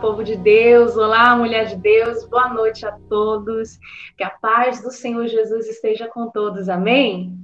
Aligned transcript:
Povo 0.00 0.24
de 0.24 0.36
Deus, 0.36 0.96
olá, 0.96 1.36
mulher 1.36 1.66
de 1.66 1.76
Deus, 1.76 2.24
boa 2.26 2.48
noite 2.52 2.86
a 2.86 2.92
todos. 3.08 3.78
Que 4.16 4.24
a 4.24 4.30
paz 4.30 4.82
do 4.82 4.90
Senhor 4.90 5.26
Jesus 5.26 5.68
esteja 5.68 6.08
com 6.08 6.30
todos, 6.30 6.68
amém? 6.68 7.38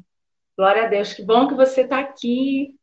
Glória 0.57 0.85
a 0.85 0.87
Deus, 0.87 1.13
que 1.13 1.23
bom 1.23 1.49
que 1.49 1.55
você 1.55 1.83
está 1.83 2.01
aqui. 2.01 2.75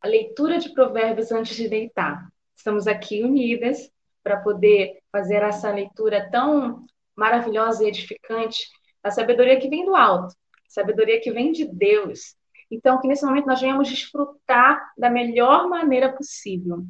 A 0.00 0.08
leitura 0.08 0.58
de 0.58 0.70
Provérbios 0.70 1.30
antes 1.30 1.56
de 1.56 1.68
deitar. 1.68 2.28
Estamos 2.56 2.86
aqui 2.86 3.22
unidas 3.22 3.90
para 4.22 4.38
poder 4.38 4.98
fazer 5.12 5.42
essa 5.42 5.70
leitura 5.70 6.28
tão 6.30 6.84
maravilhosa 7.16 7.84
e 7.84 7.88
edificante 7.88 8.58
a 9.02 9.10
sabedoria 9.10 9.58
que 9.58 9.68
vem 9.68 9.84
do 9.84 9.94
alto, 9.94 10.34
sabedoria 10.68 11.20
que 11.20 11.30
vem 11.30 11.52
de 11.52 11.64
Deus. 11.64 12.36
Então, 12.70 13.00
que 13.00 13.08
nesse 13.08 13.24
momento 13.24 13.46
nós 13.46 13.60
venhamos 13.60 13.88
desfrutar 13.88 14.92
da 14.98 15.08
melhor 15.08 15.68
maneira 15.68 16.12
possível. 16.12 16.84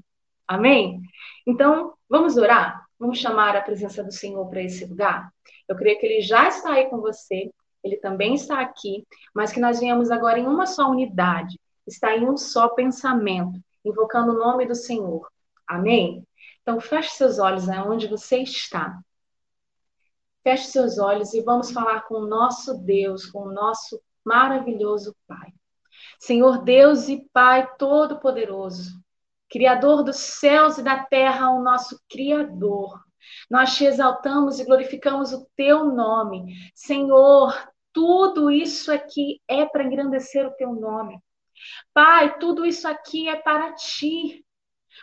Amém? 0.46 1.00
Então, 1.46 1.92
vamos 2.08 2.36
orar? 2.36 2.86
Vamos 2.98 3.18
chamar 3.18 3.56
a 3.56 3.62
presença 3.62 4.02
do 4.02 4.12
Senhor 4.12 4.48
para 4.48 4.62
esse 4.62 4.84
lugar? 4.84 5.32
Eu 5.68 5.76
creio 5.76 5.98
que 5.98 6.06
Ele 6.06 6.20
já 6.20 6.48
está 6.48 6.72
aí 6.72 6.86
com 6.86 7.00
você, 7.00 7.50
Ele 7.82 7.96
também 7.96 8.34
está 8.34 8.60
aqui, 8.60 9.06
mas 9.34 9.52
que 9.52 9.60
nós 9.60 9.78
venhamos 9.78 10.10
agora 10.10 10.38
em 10.38 10.46
uma 10.46 10.66
só 10.66 10.90
unidade, 10.90 11.58
está 11.86 12.16
em 12.16 12.28
um 12.28 12.36
só 12.36 12.68
pensamento, 12.68 13.60
invocando 13.84 14.32
o 14.32 14.38
nome 14.38 14.66
do 14.66 14.74
Senhor. 14.74 15.28
Amém? 15.66 16.26
Então, 16.62 16.80
feche 16.80 17.10
seus 17.10 17.38
olhos 17.38 17.68
aonde 17.68 18.08
você 18.08 18.38
está. 18.38 18.98
Feche 20.42 20.68
seus 20.68 20.98
olhos 20.98 21.34
e 21.34 21.42
vamos 21.42 21.70
falar 21.70 22.02
com 22.02 22.14
o 22.14 22.26
nosso 22.26 22.74
Deus, 22.78 23.26
com 23.26 23.40
o 23.40 23.52
nosso 23.52 24.00
maravilhoso 24.24 25.14
Pai. 25.26 25.52
Senhor 26.18 26.62
Deus 26.64 27.08
e 27.08 27.28
Pai 27.32 27.68
Todo-Poderoso, 27.76 29.00
Criador 29.50 30.02
dos 30.02 30.16
céus 30.16 30.78
e 30.78 30.82
da 30.82 31.04
terra, 31.04 31.50
o 31.50 31.62
nosso 31.62 32.00
Criador. 32.08 33.00
Nós 33.50 33.76
te 33.76 33.84
exaltamos 33.84 34.58
e 34.58 34.64
glorificamos 34.64 35.32
o 35.32 35.46
teu 35.56 35.84
nome. 35.84 36.54
Senhor, 36.74 37.54
tudo 37.92 38.50
isso 38.50 38.92
aqui 38.92 39.40
é 39.48 39.64
para 39.64 39.84
engrandecer 39.84 40.46
o 40.46 40.52
teu 40.52 40.72
nome. 40.72 41.18
Pai, 41.92 42.38
tudo 42.38 42.64
isso 42.64 42.86
aqui 42.86 43.28
é 43.28 43.36
para 43.36 43.72
ti. 43.72 44.44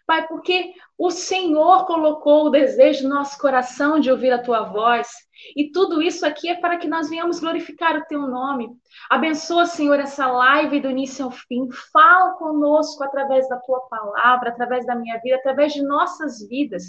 Pai, 0.06 0.28
porque 0.28 0.74
o 0.98 1.10
Senhor 1.10 1.86
colocou 1.86 2.46
o 2.46 2.50
desejo 2.50 3.08
no 3.08 3.16
nosso 3.16 3.38
coração 3.38 4.00
de 4.00 4.12
ouvir 4.12 4.32
a 4.32 4.42
tua 4.42 4.64
voz. 4.64 5.08
E 5.56 5.72
tudo 5.72 6.02
isso 6.02 6.26
aqui 6.26 6.50
é 6.50 6.56
para 6.56 6.78
que 6.78 6.88
nós 6.88 7.10
venhamos 7.10 7.40
glorificar 7.40 7.98
o 7.98 8.06
teu 8.06 8.22
nome. 8.22 8.70
Abençoa, 9.10 9.66
Senhor, 9.66 10.00
essa 10.00 10.28
live 10.28 10.80
do 10.80 10.90
início 10.90 11.26
ao 11.26 11.32
fim. 11.32 11.68
Fala 11.92 12.34
conosco 12.34 13.04
através 13.04 13.48
da 13.50 13.58
tua 13.58 13.82
palavra, 13.82 14.50
através 14.50 14.86
da 14.86 14.96
minha 14.96 15.20
vida, 15.20 15.36
através 15.36 15.74
de 15.74 15.84
nossas 15.84 16.48
vidas. 16.48 16.84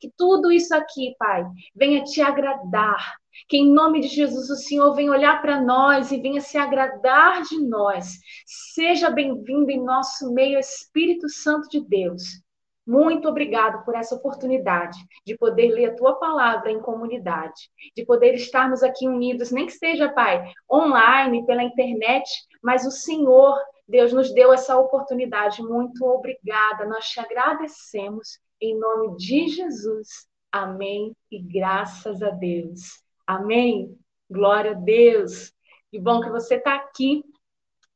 Que 0.00 0.10
tudo 0.16 0.52
isso 0.52 0.74
aqui, 0.74 1.14
Pai, 1.18 1.44
venha 1.74 2.02
te 2.04 2.20
agradar. 2.20 3.16
Que 3.48 3.58
em 3.58 3.72
nome 3.72 4.00
de 4.00 4.08
Jesus 4.08 4.48
o 4.50 4.56
Senhor 4.56 4.94
venha 4.94 5.10
olhar 5.10 5.40
para 5.42 5.60
nós 5.60 6.10
e 6.10 6.20
venha 6.20 6.40
se 6.40 6.56
agradar 6.56 7.42
de 7.42 7.62
nós. 7.62 8.18
Seja 8.46 9.10
bem-vindo 9.10 9.70
em 9.70 9.84
nosso 9.84 10.32
meio, 10.32 10.58
Espírito 10.58 11.28
Santo 11.28 11.68
de 11.68 11.80
Deus. 11.86 12.45
Muito 12.86 13.28
obrigado 13.28 13.84
por 13.84 13.96
essa 13.96 14.14
oportunidade 14.14 14.96
de 15.26 15.36
poder 15.36 15.72
ler 15.72 15.86
a 15.86 15.96
tua 15.96 16.14
palavra 16.20 16.70
em 16.70 16.80
comunidade, 16.80 17.68
de 17.96 18.04
poder 18.04 18.34
estarmos 18.34 18.82
aqui 18.84 19.08
unidos, 19.08 19.50
nem 19.50 19.66
que 19.66 19.72
seja, 19.72 20.08
Pai, 20.12 20.52
online, 20.70 21.44
pela 21.44 21.64
internet, 21.64 22.30
mas 22.62 22.86
o 22.86 22.90
Senhor, 22.92 23.58
Deus, 23.88 24.12
nos 24.12 24.32
deu 24.32 24.52
essa 24.52 24.78
oportunidade. 24.78 25.62
Muito 25.62 26.04
obrigada. 26.04 26.86
Nós 26.86 27.08
te 27.08 27.18
agradecemos 27.18 28.38
em 28.60 28.78
nome 28.78 29.16
de 29.16 29.48
Jesus. 29.48 30.28
Amém 30.52 31.12
e 31.30 31.40
graças 31.42 32.22
a 32.22 32.30
Deus. 32.30 33.02
Amém. 33.26 33.98
Glória 34.30 34.70
a 34.70 34.74
Deus. 34.74 35.52
Que 35.90 35.98
bom 35.98 36.20
que 36.20 36.30
você 36.30 36.54
está 36.54 36.76
aqui. 36.76 37.24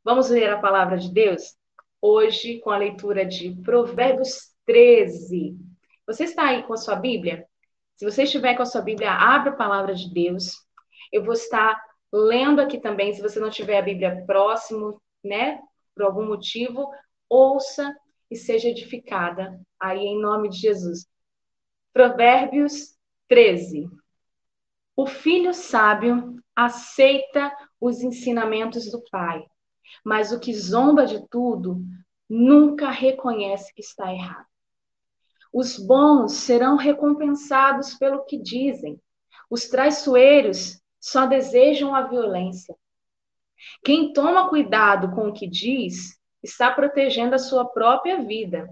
Vamos 0.03 0.31
ler 0.31 0.50
a 0.50 0.61
palavra 0.61 0.99
de 0.99 1.12
Deus 1.12 1.56
hoje 2.03 2.59
com 2.61 2.71
a 2.71 2.79
leitura 2.79 3.25
de 3.25 3.55
Provérbios 3.62 4.50
13. 4.70 5.58
Você 6.06 6.22
está 6.22 6.47
aí 6.47 6.62
com 6.62 6.75
a 6.75 6.76
sua 6.76 6.94
Bíblia? 6.94 7.44
Se 7.97 8.04
você 8.04 8.22
estiver 8.22 8.54
com 8.54 8.62
a 8.62 8.66
sua 8.66 8.81
Bíblia, 8.81 9.10
abra 9.10 9.50
a 9.50 9.56
palavra 9.56 9.97
de 9.97 10.14
Deus. 10.14 10.64
Eu 11.12 11.25
vou 11.25 11.32
estar 11.32 11.82
lendo 12.12 12.60
aqui 12.60 12.78
também, 12.78 13.12
se 13.12 13.20
você 13.20 13.41
não 13.41 13.50
tiver 13.50 13.78
a 13.78 13.82
Bíblia 13.82 14.25
próximo, 14.28 15.03
né, 15.25 15.60
por 15.92 16.04
algum 16.04 16.25
motivo, 16.25 16.88
ouça 17.28 17.92
e 18.31 18.36
seja 18.36 18.69
edificada 18.69 19.60
aí 19.81 19.98
em 19.98 20.20
nome 20.20 20.48
de 20.48 20.58
Jesus. 20.58 21.04
Provérbios 21.92 22.97
13. 23.26 23.91
O 24.94 25.04
filho 25.04 25.52
sábio 25.52 26.37
aceita 26.54 27.52
os 27.81 28.02
ensinamentos 28.02 28.88
do 28.88 29.02
pai, 29.10 29.44
mas 30.04 30.31
o 30.31 30.38
que 30.38 30.54
zomba 30.54 31.06
de 31.06 31.26
tudo 31.28 31.82
nunca 32.28 32.88
reconhece 32.88 33.75
que 33.75 33.81
está 33.82 34.14
errado. 34.14 34.50
Os 35.53 35.77
bons 35.78 36.34
serão 36.34 36.77
recompensados 36.77 37.94
pelo 37.94 38.25
que 38.25 38.38
dizem. 38.38 39.00
Os 39.49 39.69
traiçoeiros 39.69 40.81
só 41.00 41.27
desejam 41.27 41.94
a 41.94 42.03
violência. 42.03 42.77
Quem 43.84 44.12
toma 44.12 44.49
cuidado 44.49 45.15
com 45.15 45.28
o 45.28 45.33
que 45.33 45.47
diz 45.47 46.19
está 46.43 46.71
protegendo 46.71 47.34
a 47.34 47.38
sua 47.38 47.65
própria 47.65 48.22
vida, 48.22 48.69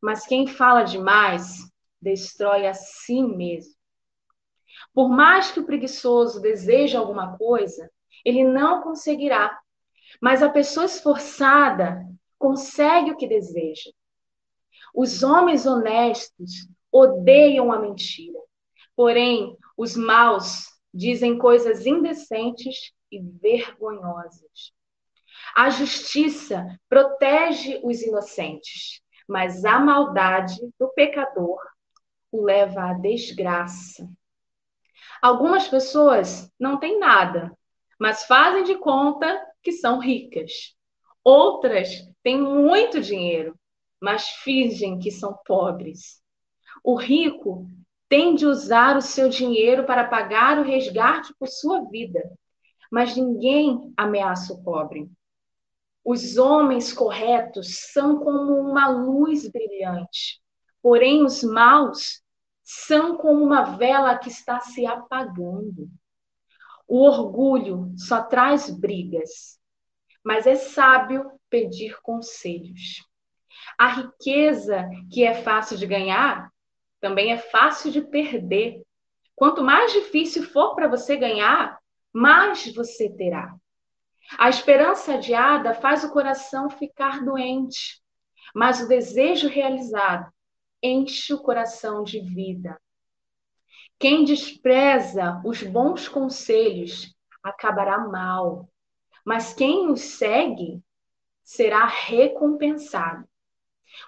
mas 0.00 0.26
quem 0.26 0.46
fala 0.46 0.82
demais 0.82 1.70
destrói 2.00 2.66
a 2.66 2.74
si 2.74 3.22
mesmo. 3.22 3.74
Por 4.94 5.08
mais 5.08 5.50
que 5.50 5.60
o 5.60 5.66
preguiçoso 5.66 6.40
deseje 6.40 6.96
alguma 6.96 7.36
coisa, 7.36 7.90
ele 8.24 8.44
não 8.44 8.82
conseguirá. 8.82 9.58
Mas 10.20 10.42
a 10.42 10.48
pessoa 10.48 10.86
esforçada 10.86 12.06
consegue 12.38 13.10
o 13.10 13.16
que 13.16 13.26
deseja. 13.26 13.90
Os 14.94 15.22
homens 15.22 15.66
honestos 15.66 16.68
odeiam 16.92 17.72
a 17.72 17.78
mentira, 17.78 18.38
porém, 18.96 19.56
os 19.76 19.96
maus 19.96 20.66
dizem 20.92 21.38
coisas 21.38 21.86
indecentes 21.86 22.92
e 23.10 23.20
vergonhosas. 23.20 24.72
A 25.56 25.70
justiça 25.70 26.66
protege 26.88 27.80
os 27.82 28.02
inocentes, 28.02 29.00
mas 29.28 29.64
a 29.64 29.78
maldade 29.78 30.60
do 30.78 30.88
pecador 30.88 31.58
o 32.32 32.44
leva 32.44 32.90
à 32.90 32.92
desgraça. 32.94 34.08
Algumas 35.20 35.68
pessoas 35.68 36.50
não 36.58 36.78
têm 36.78 36.98
nada, 36.98 37.56
mas 37.98 38.24
fazem 38.24 38.64
de 38.64 38.76
conta 38.76 39.44
que 39.62 39.72
são 39.72 39.98
ricas. 39.98 40.74
Outras 41.22 41.90
têm 42.22 42.40
muito 42.40 43.00
dinheiro, 43.00 43.58
mas 44.00 44.28
fingem 44.28 44.98
que 44.98 45.10
são 45.10 45.38
pobres. 45.44 46.22
O 46.82 46.94
rico 46.94 47.66
tem 48.08 48.34
de 48.34 48.46
usar 48.46 48.96
o 48.96 49.02
seu 49.02 49.28
dinheiro 49.28 49.84
para 49.84 50.08
pagar 50.08 50.58
o 50.58 50.64
resgate 50.64 51.32
por 51.38 51.48
sua 51.48 51.84
vida, 51.88 52.20
mas 52.90 53.16
ninguém 53.16 53.92
ameaça 53.96 54.52
o 54.52 54.62
pobre. 54.62 55.08
Os 56.04 56.38
homens 56.38 56.92
corretos 56.92 57.92
são 57.92 58.18
como 58.18 58.54
uma 58.54 58.88
luz 58.88 59.48
brilhante, 59.48 60.40
porém 60.82 61.22
os 61.24 61.44
maus 61.44 62.22
são 62.64 63.16
como 63.16 63.44
uma 63.44 63.76
vela 63.76 64.16
que 64.18 64.28
está 64.28 64.60
se 64.60 64.86
apagando. 64.86 65.88
O 66.88 67.04
orgulho 67.04 67.92
só 67.96 68.22
traz 68.22 68.70
brigas, 68.70 69.60
mas 70.24 70.46
é 70.46 70.56
sábio 70.56 71.30
pedir 71.48 72.00
conselhos. 72.02 73.08
A 73.78 73.88
riqueza 73.88 74.88
que 75.10 75.24
é 75.24 75.34
fácil 75.34 75.76
de 75.76 75.86
ganhar 75.86 76.50
também 77.00 77.32
é 77.32 77.38
fácil 77.38 77.90
de 77.90 78.02
perder. 78.02 78.82
Quanto 79.34 79.62
mais 79.62 79.92
difícil 79.92 80.42
for 80.42 80.74
para 80.74 80.88
você 80.88 81.16
ganhar, 81.16 81.78
mais 82.12 82.72
você 82.74 83.08
terá. 83.08 83.54
A 84.38 84.48
esperança 84.48 85.14
adiada 85.14 85.74
faz 85.74 86.04
o 86.04 86.12
coração 86.12 86.70
ficar 86.70 87.24
doente, 87.24 88.00
mas 88.54 88.80
o 88.80 88.88
desejo 88.88 89.48
realizado 89.48 90.30
enche 90.82 91.32
o 91.34 91.42
coração 91.42 92.02
de 92.02 92.20
vida. 92.20 92.80
Quem 93.98 94.24
despreza 94.24 95.40
os 95.44 95.62
bons 95.62 96.08
conselhos 96.08 97.14
acabará 97.42 97.98
mal, 97.98 98.68
mas 99.24 99.52
quem 99.52 99.90
os 99.90 100.00
segue 100.00 100.82
será 101.42 101.84
recompensado. 101.84 103.29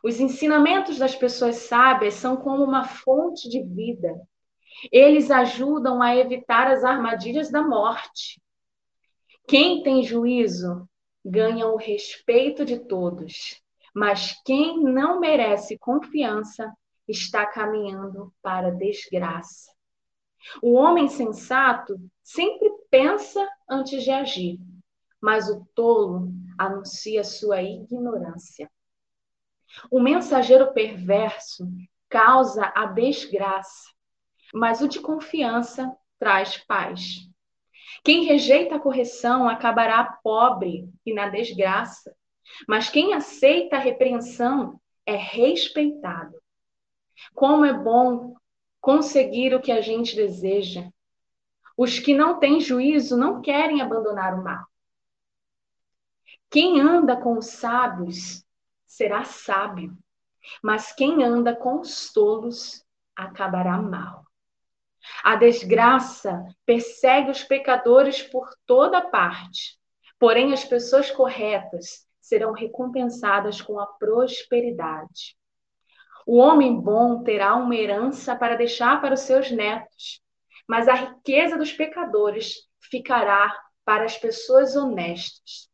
Os 0.02 0.20
ensinamentos 0.20 0.98
das 0.98 1.14
pessoas 1.14 1.56
sábias 1.56 2.14
são 2.14 2.36
como 2.36 2.62
uma 2.62 2.84
fonte 2.84 3.48
de 3.48 3.62
vida. 3.62 4.20
Eles 4.90 5.30
ajudam 5.30 6.02
a 6.02 6.16
evitar 6.16 6.66
as 6.66 6.84
armadilhas 6.84 7.50
da 7.50 7.62
morte. 7.62 8.40
Quem 9.46 9.82
tem 9.82 10.02
juízo 10.02 10.88
ganha 11.24 11.66
o 11.66 11.76
respeito 11.76 12.64
de 12.64 12.78
todos, 12.78 13.60
mas 13.94 14.40
quem 14.44 14.82
não 14.82 15.20
merece 15.20 15.78
confiança 15.78 16.72
está 17.06 17.44
caminhando 17.46 18.32
para 18.42 18.68
a 18.68 18.74
desgraça. 18.74 19.70
O 20.62 20.72
homem 20.74 21.08
sensato 21.08 21.96
sempre 22.22 22.68
pensa 22.90 23.46
antes 23.68 24.02
de 24.02 24.10
agir, 24.10 24.58
mas 25.20 25.48
o 25.48 25.64
tolo 25.74 26.32
anuncia 26.58 27.22
sua 27.22 27.62
ignorância. 27.62 28.70
O 29.90 30.00
mensageiro 30.00 30.72
perverso 30.72 31.66
causa 32.08 32.72
a 32.74 32.86
desgraça, 32.86 33.90
mas 34.52 34.80
o 34.80 34.88
de 34.88 35.00
confiança 35.00 35.90
traz 36.18 36.58
paz. 36.58 37.28
Quem 38.04 38.24
rejeita 38.24 38.76
a 38.76 38.80
correção 38.80 39.48
acabará 39.48 40.18
pobre 40.22 40.88
e 41.06 41.14
na 41.14 41.28
desgraça, 41.28 42.14
mas 42.68 42.88
quem 42.88 43.14
aceita 43.14 43.76
a 43.76 43.80
repreensão 43.80 44.80
é 45.06 45.16
respeitado. 45.16 46.36
Como 47.34 47.64
é 47.64 47.72
bom 47.72 48.34
conseguir 48.80 49.54
o 49.54 49.60
que 49.60 49.70
a 49.70 49.80
gente 49.80 50.16
deseja. 50.16 50.90
Os 51.76 51.98
que 51.98 52.12
não 52.12 52.38
têm 52.38 52.60
juízo 52.60 53.16
não 53.16 53.40
querem 53.40 53.80
abandonar 53.80 54.38
o 54.38 54.42
mal. 54.42 54.66
Quem 56.50 56.80
anda 56.80 57.16
com 57.16 57.38
os 57.38 57.46
sábios 57.46 58.44
será 58.92 59.24
sábio, 59.24 59.96
mas 60.62 60.92
quem 60.92 61.24
anda 61.24 61.56
com 61.56 61.80
os 61.80 62.12
tolos 62.12 62.84
acabará 63.16 63.78
mal. 63.78 64.26
A 65.24 65.34
desgraça 65.34 66.44
persegue 66.66 67.30
os 67.30 67.42
pecadores 67.42 68.22
por 68.22 68.50
toda 68.66 69.00
parte, 69.00 69.78
porém 70.18 70.52
as 70.52 70.62
pessoas 70.62 71.10
corretas 71.10 72.06
serão 72.20 72.52
recompensadas 72.52 73.62
com 73.62 73.80
a 73.80 73.86
prosperidade. 73.86 75.38
O 76.26 76.36
homem 76.36 76.78
bom 76.78 77.22
terá 77.24 77.54
uma 77.54 77.74
herança 77.74 78.36
para 78.36 78.56
deixar 78.56 79.00
para 79.00 79.14
os 79.14 79.20
seus 79.20 79.50
netos, 79.50 80.20
mas 80.68 80.86
a 80.86 80.94
riqueza 80.94 81.56
dos 81.56 81.72
pecadores 81.72 82.68
ficará 82.90 83.58
para 83.86 84.04
as 84.04 84.18
pessoas 84.18 84.76
honestas. 84.76 85.71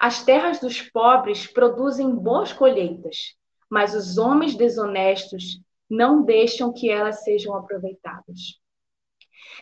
As 0.00 0.24
terras 0.24 0.60
dos 0.60 0.80
pobres 0.82 1.46
produzem 1.46 2.14
boas 2.14 2.52
colheitas, 2.52 3.34
mas 3.68 3.94
os 3.94 4.18
homens 4.18 4.54
desonestos 4.54 5.60
não 5.88 6.22
deixam 6.22 6.72
que 6.72 6.90
elas 6.90 7.22
sejam 7.22 7.54
aproveitadas. 7.54 8.60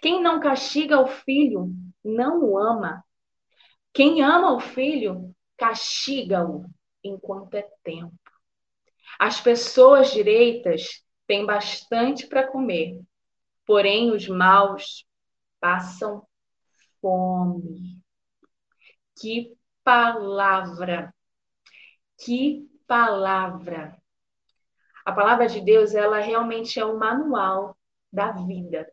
Quem 0.01 0.23
não 0.23 0.41
castiga 0.41 1.01
o 1.01 1.07
filho 1.07 1.73
não 2.05 2.45
o 2.45 2.59
ama. 2.59 3.05
Quem 3.93 4.23
ama 4.23 4.55
o 4.55 4.61
filho 4.61 5.35
castiga-o 5.57 6.67
enquanto 7.03 7.55
é 7.55 7.63
tempo. 7.83 8.13
As 9.19 9.41
pessoas 9.41 10.13
direitas 10.13 11.03
têm 11.27 11.47
bastante 11.47 12.27
para 12.27 12.47
comer, 12.47 13.01
porém 13.65 14.11
os 14.11 14.29
maus 14.29 15.07
passam 15.61 16.27
fome. 17.01 17.99
Que 19.21 19.57
palavra! 19.85 21.15
Que 22.19 22.67
palavra! 22.87 23.97
A 25.05 25.13
palavra 25.13 25.47
de 25.47 25.61
Deus, 25.61 25.95
ela 25.95 26.19
realmente 26.19 26.81
é 26.81 26.85
o 26.85 26.99
manual 26.99 27.77
da 28.11 28.33
vida. 28.33 28.91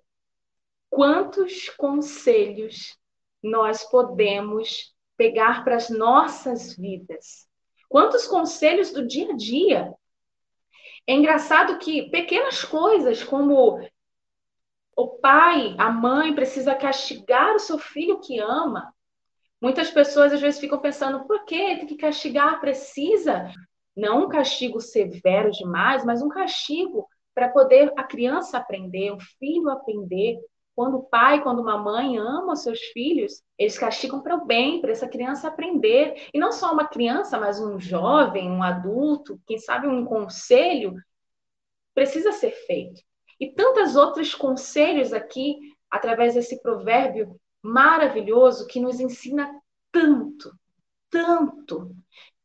Quantos 0.89 1.69
conselhos 1.69 2.99
nós 3.41 3.83
podemos 3.85 4.93
pegar 5.15 5.63
para 5.63 5.77
as 5.77 5.89
nossas 5.89 6.75
vidas? 6.75 7.47
Quantos 7.87 8.27
conselhos 8.27 8.91
do 8.91 9.07
dia 9.07 9.31
a 9.31 9.35
dia 9.35 9.93
é 11.07 11.13
engraçado 11.13 11.79
que 11.79 12.09
pequenas 12.09 12.63
coisas 12.63 13.23
como 13.23 13.79
o 14.95 15.07
pai, 15.17 15.75
a 15.77 15.89
mãe 15.89 16.35
precisa 16.35 16.75
castigar 16.75 17.55
o 17.55 17.59
seu 17.59 17.79
filho 17.79 18.19
que 18.19 18.37
ama. 18.39 18.93
Muitas 19.61 19.91
pessoas 19.91 20.33
às 20.33 20.41
vezes 20.41 20.59
ficam 20.59 20.79
pensando, 20.79 21.25
por 21.25 21.45
que 21.45 21.77
tem 21.77 21.85
que 21.85 21.95
castigar? 21.95 22.59
Precisa? 22.59 23.51
Não 23.95 24.25
um 24.25 24.29
castigo 24.29 24.81
severo 24.81 25.51
demais, 25.51 26.03
mas 26.03 26.21
um 26.21 26.29
castigo 26.29 27.07
para 27.35 27.49
poder 27.49 27.93
a 27.95 28.03
criança 28.03 28.57
aprender, 28.57 29.11
o 29.11 29.19
filho 29.37 29.69
aprender. 29.69 30.39
Quando 30.75 30.97
o 30.97 31.03
pai, 31.03 31.43
quando 31.43 31.61
uma 31.61 31.77
mãe 31.77 32.17
ama 32.17 32.55
seus 32.55 32.79
filhos, 32.79 33.43
eles 33.55 33.77
castigam 33.77 34.21
para 34.21 34.35
o 34.35 34.45
bem, 34.45 34.81
para 34.81 34.91
essa 34.91 35.07
criança 35.07 35.47
aprender. 35.47 36.27
E 36.33 36.39
não 36.39 36.51
só 36.51 36.73
uma 36.73 36.87
criança, 36.87 37.39
mas 37.39 37.59
um 37.59 37.79
jovem, 37.79 38.49
um 38.49 38.63
adulto, 38.63 39.39
quem 39.45 39.59
sabe 39.59 39.87
um 39.87 40.03
conselho, 40.05 40.95
precisa 41.93 42.31
ser 42.31 42.51
feito. 42.65 42.99
E 43.39 43.51
tantos 43.53 43.95
outros 43.95 44.33
conselhos 44.33 45.13
aqui, 45.13 45.57
através 45.89 46.33
desse 46.33 46.61
provérbio 46.63 47.39
maravilhoso 47.61 48.67
que 48.67 48.79
nos 48.79 48.99
ensina 48.99 49.51
tanto, 49.91 50.53
tanto. 51.09 51.95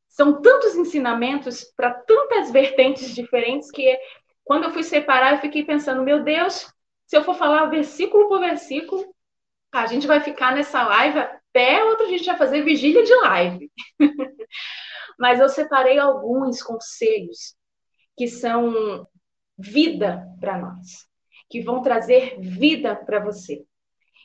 São 0.09 0.41
tantos 0.41 0.75
ensinamentos 0.75 1.65
para 1.77 1.93
tantas 1.93 2.51
vertentes 2.51 3.15
diferentes 3.15 3.71
que 3.71 3.99
quando 4.45 4.65
eu 4.65 4.73
fui 4.73 4.83
separar, 4.83 5.35
eu 5.35 5.41
fiquei 5.41 5.65
pensando, 5.65 6.03
meu 6.03 6.23
Deus, 6.23 6.73
se 7.07 7.17
eu 7.17 7.25
for 7.25 7.35
falar 7.35 7.67
versículo 7.67 8.29
por 8.29 8.41
versículo, 8.41 9.05
a 9.73 9.87
gente 9.87 10.07
vai 10.07 10.21
ficar 10.21 10.55
nessa 10.55 10.83
live 10.85 11.19
até 11.19 11.83
outro 11.85 12.07
dia 12.07 12.15
a 12.15 12.19
gente 12.19 12.27
vai 12.29 12.39
fazer 12.39 12.63
vigília 12.63 13.03
de 13.03 13.15
live. 13.15 13.71
Mas 15.19 15.41
eu 15.41 15.49
separei 15.49 15.99
alguns 15.99 16.63
conselhos 16.63 17.57
que 18.17 18.29
são 18.29 19.07
vida 19.59 20.25
para 20.41 20.59
nós, 20.59 21.09
que 21.51 21.61
vão 21.61 21.83
trazer 21.83 22.39
vida 22.39 22.95
para 22.95 23.21
você. 23.21 23.66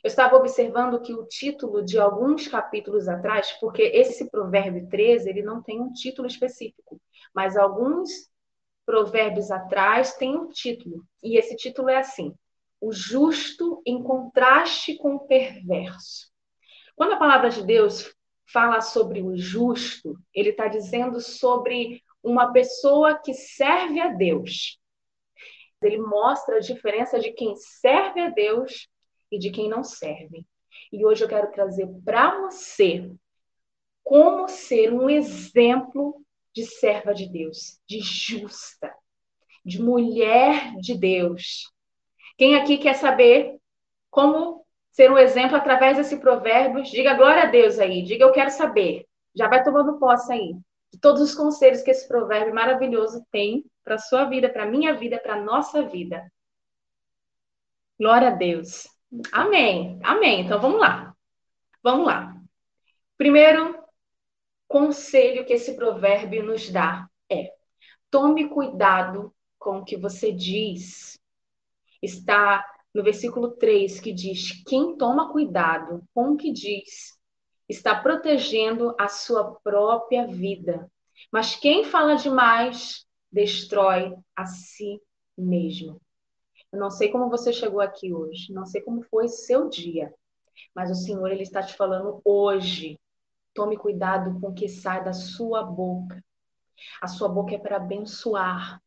Eu 0.02 0.08
estava 0.08 0.36
observando 0.36 1.00
que 1.00 1.14
o 1.14 1.24
título 1.26 1.84
de 1.84 1.98
alguns 1.98 2.48
capítulos 2.48 3.08
atrás, 3.08 3.52
porque 3.60 3.82
esse 3.82 4.28
provérbio 4.28 4.88
13, 4.88 5.28
ele 5.28 5.42
não 5.42 5.62
tem 5.62 5.80
um 5.80 5.92
título 5.92 6.26
específico, 6.26 7.00
mas 7.32 7.56
alguns 7.56 8.10
provérbios 8.84 9.50
atrás 9.52 10.14
tem 10.16 10.36
um 10.36 10.48
título, 10.48 11.04
e 11.22 11.38
esse 11.38 11.54
título 11.54 11.88
é 11.88 11.98
assim: 11.98 12.34
o 12.80 12.92
justo 12.92 13.80
em 13.86 14.02
contraste 14.02 14.96
com 14.96 15.14
o 15.14 15.26
perverso. 15.26 16.32
Quando 16.96 17.12
a 17.12 17.18
palavra 17.18 17.48
de 17.48 17.64
Deus 17.64 18.12
fala 18.52 18.80
sobre 18.80 19.22
o 19.22 19.36
justo, 19.36 20.18
ele 20.34 20.50
está 20.50 20.66
dizendo 20.66 21.20
sobre 21.20 22.02
uma 22.22 22.52
pessoa 22.52 23.18
que 23.18 23.32
serve 23.32 24.00
a 24.00 24.08
Deus. 24.08 24.80
Ele 25.80 25.98
mostra 25.98 26.56
a 26.56 26.60
diferença 26.60 27.18
de 27.18 27.32
quem 27.32 27.54
serve 27.56 28.20
a 28.20 28.30
Deus 28.30 28.88
e 29.32 29.38
de 29.38 29.50
quem 29.50 29.68
não 29.68 29.82
serve. 29.82 30.46
E 30.92 31.04
hoje 31.04 31.24
eu 31.24 31.28
quero 31.28 31.50
trazer 31.50 31.88
para 32.04 32.38
você 32.40 33.10
como 34.04 34.46
ser 34.46 34.92
um 34.92 35.08
exemplo 35.08 36.22
de 36.54 36.64
serva 36.64 37.14
de 37.14 37.28
Deus, 37.28 37.80
de 37.88 38.00
justa, 38.00 38.92
de 39.64 39.80
mulher 39.82 40.76
de 40.76 40.96
Deus, 40.96 41.72
quem 42.36 42.56
aqui 42.56 42.78
quer 42.78 42.94
saber 42.94 43.56
como 44.10 44.66
ser 44.90 45.10
um 45.10 45.18
exemplo 45.18 45.56
através 45.56 45.96
desse 45.96 46.18
provérbio? 46.18 46.82
Diga 46.82 47.14
glória 47.14 47.44
a 47.44 47.46
Deus 47.46 47.78
aí, 47.78 48.02
diga 48.02 48.24
eu 48.24 48.32
quero 48.32 48.50
saber. 48.50 49.06
Já 49.34 49.48
vai 49.48 49.62
tomando 49.62 49.98
posse 49.98 50.32
aí 50.32 50.56
de 50.92 50.98
todos 50.98 51.22
os 51.22 51.34
conselhos 51.34 51.82
que 51.82 51.90
esse 51.90 52.06
provérbio 52.06 52.54
maravilhoso 52.54 53.24
tem 53.30 53.64
para 53.82 53.96
sua 53.96 54.24
vida, 54.24 54.48
para 54.48 54.66
minha 54.66 54.94
vida, 54.94 55.18
para 55.18 55.40
nossa 55.40 55.82
vida. 55.82 56.30
Glória 57.98 58.28
a 58.28 58.32
Deus. 58.32 58.91
Amém. 59.30 59.98
Amém. 60.02 60.42
Então 60.42 60.60
vamos 60.60 60.80
lá. 60.80 61.14
Vamos 61.82 62.06
lá. 62.06 62.34
Primeiro 63.16 63.78
conselho 64.66 65.44
que 65.44 65.52
esse 65.52 65.74
provérbio 65.74 66.44
nos 66.44 66.70
dá 66.70 67.08
é: 67.30 67.52
tome 68.10 68.48
cuidado 68.48 69.34
com 69.58 69.78
o 69.78 69.84
que 69.84 69.96
você 69.96 70.32
diz 70.32 71.18
está 72.02 72.64
no 72.94 73.02
versículo 73.02 73.52
3, 73.52 74.00
que 74.00 74.12
diz: 74.12 74.62
Quem 74.64 74.96
toma 74.96 75.30
cuidado 75.32 76.02
com 76.14 76.32
o 76.32 76.36
que 76.36 76.52
diz 76.52 77.18
está 77.68 77.94
protegendo 77.94 78.94
a 78.98 79.08
sua 79.08 79.54
própria 79.62 80.26
vida. 80.26 80.90
Mas 81.30 81.54
quem 81.54 81.84
fala 81.84 82.16
demais 82.16 83.06
destrói 83.30 84.14
a 84.36 84.44
si 84.44 85.00
mesmo. 85.38 86.00
Eu 86.72 86.78
não 86.78 86.90
sei 86.90 87.10
como 87.10 87.28
você 87.28 87.52
chegou 87.52 87.80
aqui 87.80 88.14
hoje, 88.14 88.52
não 88.52 88.64
sei 88.64 88.80
como 88.80 89.02
foi 89.02 89.28
seu 89.28 89.68
dia, 89.68 90.12
mas 90.74 90.90
o 90.90 90.94
Senhor 90.94 91.30
ele 91.30 91.42
está 91.42 91.62
te 91.62 91.74
falando 91.74 92.20
hoje. 92.24 92.98
Tome 93.54 93.76
cuidado 93.76 94.40
com 94.40 94.48
o 94.48 94.54
que 94.54 94.68
sai 94.68 95.04
da 95.04 95.12
sua 95.12 95.62
boca. 95.62 96.24
A 97.00 97.06
sua 97.06 97.28
boca 97.28 97.54
é 97.54 97.58
para 97.58 97.76
abençoar. 97.76 98.80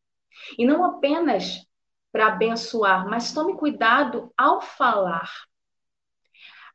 E 0.58 0.66
não 0.66 0.84
apenas 0.84 1.64
para 2.10 2.28
abençoar, 2.28 3.08
mas 3.08 3.32
tome 3.32 3.56
cuidado 3.56 4.32
ao 4.36 4.60
falar. 4.60 5.30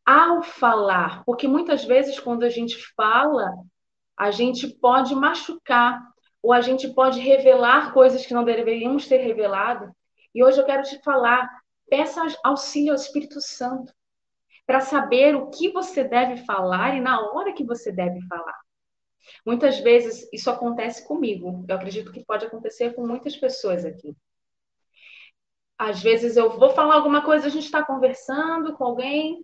Ao 0.06 0.42
falar, 0.42 1.24
porque 1.26 1.48
muitas 1.48 1.84
vezes 1.84 2.20
quando 2.20 2.44
a 2.44 2.50
gente 2.50 2.78
fala, 2.96 3.52
a 4.18 4.32
gente 4.32 4.68
pode 4.68 5.14
machucar. 5.16 6.02
ou 6.42 6.54
a 6.54 6.62
gente 6.62 6.88
pode 6.94 7.20
revelar 7.20 7.94
coisas 7.94 8.26
que 8.26 8.34
não 8.34 8.44
deveríamos 8.44 9.08
ter 9.08 9.18
revelado. 9.18 9.94
E 10.34 10.44
hoje 10.44 10.60
eu 10.60 10.66
quero 10.66 10.84
te 10.84 11.00
falar, 11.02 11.50
peça 11.90 12.22
auxílio 12.44 12.92
ao 12.92 12.96
Espírito 12.96 13.42
Santo 13.42 13.94
para 14.66 14.80
saber 14.80 15.36
o 15.36 15.50
que 15.50 15.70
você 15.72 16.04
deve 16.04 16.46
falar 16.46 16.96
e 16.96 17.02
na 17.02 17.20
hora 17.20 17.54
que 17.54 17.66
você 17.66 17.92
deve 17.92 18.22
falar. 18.28 18.60
Muitas 19.46 19.80
vezes 19.80 20.28
isso 20.32 20.50
acontece 20.50 21.08
comigo. 21.08 21.66
Eu 21.68 21.76
acredito 21.76 22.12
que 22.12 22.24
pode 22.24 22.46
acontecer 22.46 22.94
com 22.94 23.06
muitas 23.06 23.36
pessoas 23.36 23.86
aqui. 23.86 24.16
Às 25.78 26.02
vezes 26.02 26.38
eu 26.38 26.58
vou 26.58 26.70
falar 26.70 26.96
alguma 26.96 27.24
coisa, 27.24 27.48
a 27.48 27.50
gente 27.50 27.66
está 27.66 27.84
conversando 27.84 28.74
com 28.76 28.84
alguém, 28.84 29.44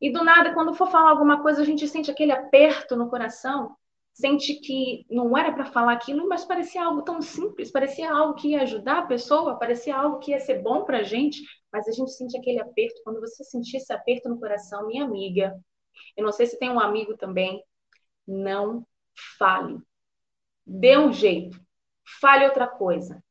e 0.00 0.10
do 0.10 0.24
nada, 0.24 0.54
quando 0.54 0.74
for 0.74 0.90
falar 0.90 1.10
alguma 1.10 1.42
coisa, 1.42 1.62
a 1.62 1.64
gente 1.64 1.86
sente 1.88 2.10
aquele 2.10 2.32
aperto 2.32 2.96
no 2.96 3.10
coração, 3.10 3.76
sente 4.14 4.54
que 4.60 5.04
não 5.10 5.36
era 5.36 5.52
para 5.52 5.66
falar 5.66 5.92
aquilo, 5.92 6.28
mas 6.28 6.44
parecia 6.44 6.84
algo 6.84 7.02
tão 7.02 7.20
simples, 7.20 7.72
parecia 7.72 8.10
algo 8.10 8.34
que 8.34 8.50
ia 8.50 8.62
ajudar 8.62 8.98
a 9.00 9.06
pessoa, 9.06 9.58
parecia 9.58 9.96
algo 9.96 10.20
que 10.20 10.30
ia 10.30 10.38
ser 10.38 10.62
bom 10.62 10.84
para 10.84 10.98
a 10.98 11.02
gente, 11.02 11.42
mas 11.72 11.88
a 11.88 11.92
gente 11.92 12.12
sente 12.12 12.38
aquele 12.38 12.60
aperto. 12.60 13.02
Quando 13.02 13.20
você 13.20 13.42
sentir 13.42 13.78
esse 13.78 13.92
aperto 13.92 14.28
no 14.28 14.38
coração, 14.38 14.86
minha 14.86 15.04
amiga, 15.04 15.52
eu 16.16 16.24
não 16.24 16.32
sei 16.32 16.46
se 16.46 16.58
tem 16.58 16.70
um 16.70 16.78
amigo 16.78 17.16
também, 17.16 17.62
não 18.26 18.86
fale. 19.36 19.78
Dê 20.64 20.96
um 20.96 21.12
jeito. 21.12 21.60
Fale 22.20 22.46
outra 22.46 22.68
coisa. 22.68 23.22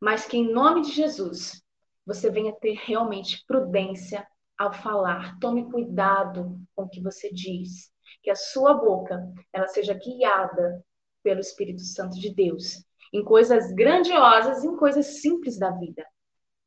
Mas 0.00 0.26
que 0.26 0.38
em 0.38 0.50
nome 0.50 0.82
de 0.82 0.92
Jesus 0.92 1.62
você 2.06 2.30
venha 2.30 2.52
ter 2.52 2.74
realmente 2.84 3.44
prudência 3.46 4.26
ao 4.56 4.72
falar. 4.72 5.38
Tome 5.38 5.70
cuidado 5.70 6.58
com 6.74 6.84
o 6.84 6.88
que 6.88 7.00
você 7.00 7.30
diz. 7.30 7.93
Que 8.22 8.30
a 8.30 8.36
sua 8.36 8.74
boca 8.74 9.22
ela 9.52 9.66
seja 9.66 9.94
guiada 9.94 10.84
pelo 11.22 11.40
Espírito 11.40 11.82
Santo 11.82 12.18
de 12.18 12.34
Deus 12.34 12.84
em 13.12 13.22
coisas 13.22 13.72
grandiosas, 13.72 14.64
em 14.64 14.76
coisas 14.76 15.20
simples 15.20 15.58
da 15.58 15.70
vida. 15.70 16.04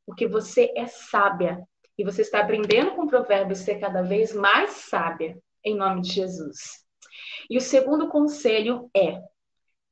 Porque 0.06 0.26
você 0.26 0.72
é 0.74 0.86
sábia 0.86 1.62
e 1.96 2.04
você 2.04 2.22
está 2.22 2.40
aprendendo 2.40 2.94
com 2.96 3.06
provérbios 3.06 3.58
ser 3.58 3.78
cada 3.78 4.02
vez 4.02 4.32
mais 4.34 4.70
sábia 4.70 5.38
em 5.62 5.76
nome 5.76 6.00
de 6.00 6.12
Jesus. 6.12 6.86
E 7.50 7.58
o 7.58 7.60
segundo 7.60 8.08
conselho 8.08 8.90
é: 8.96 9.20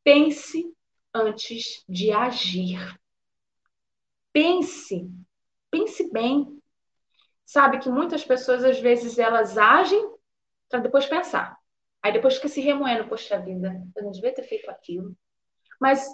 pense 0.03 0.65
antes 1.13 1.85
de 1.89 2.11
agir. 2.13 2.79
Pense, 4.33 5.11
pense 5.71 6.11
bem. 6.11 6.61
Sabe 7.45 7.79
que 7.79 7.89
muitas 7.89 8.25
pessoas 8.25 8.65
às 8.65 8.81
vezes 8.81 9.19
elas 9.19 9.57
agem 9.57 10.16
para 10.69 10.81
depois 10.81 11.07
pensar. 11.07 11.57
Aí 12.03 12.13
depois 12.13 12.37
fica 12.37 12.49
se 12.49 12.61
remoendo, 12.61 13.09
poxa 13.09 13.39
vida, 13.39 13.83
eu 13.97 14.05
não 14.05 14.11
devia 14.11 14.35
ter 14.35 14.45
feito 14.45 14.71
aquilo. 14.71 15.17
Mas 15.81 16.07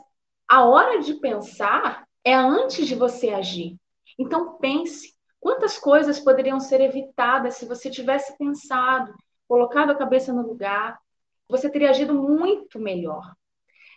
a 0.49 0.65
hora 0.65 1.01
de 1.01 1.15
pensar 1.15 2.07
é 2.25 2.35
antes 2.35 2.87
de 2.87 2.95
você 2.95 3.31
agir. 3.31 3.77
Então 4.19 4.59
pense, 4.59 5.15
quantas 5.41 5.79
coisas 5.79 6.21
poderiam 6.21 6.61
ser 6.61 6.81
evitadas 6.81 7.57
se 7.57 7.67
você 7.67 7.91
tivesse 7.91 8.37
pensado, 8.39 9.15
colocado 9.49 9.91
a 9.91 9.95
cabeça 9.95 10.33
no 10.33 10.47
lugar, 10.47 10.99
você 11.49 11.69
teria 11.69 11.91
agido 11.91 12.15
muito 12.15 12.79
melhor. 12.79 13.35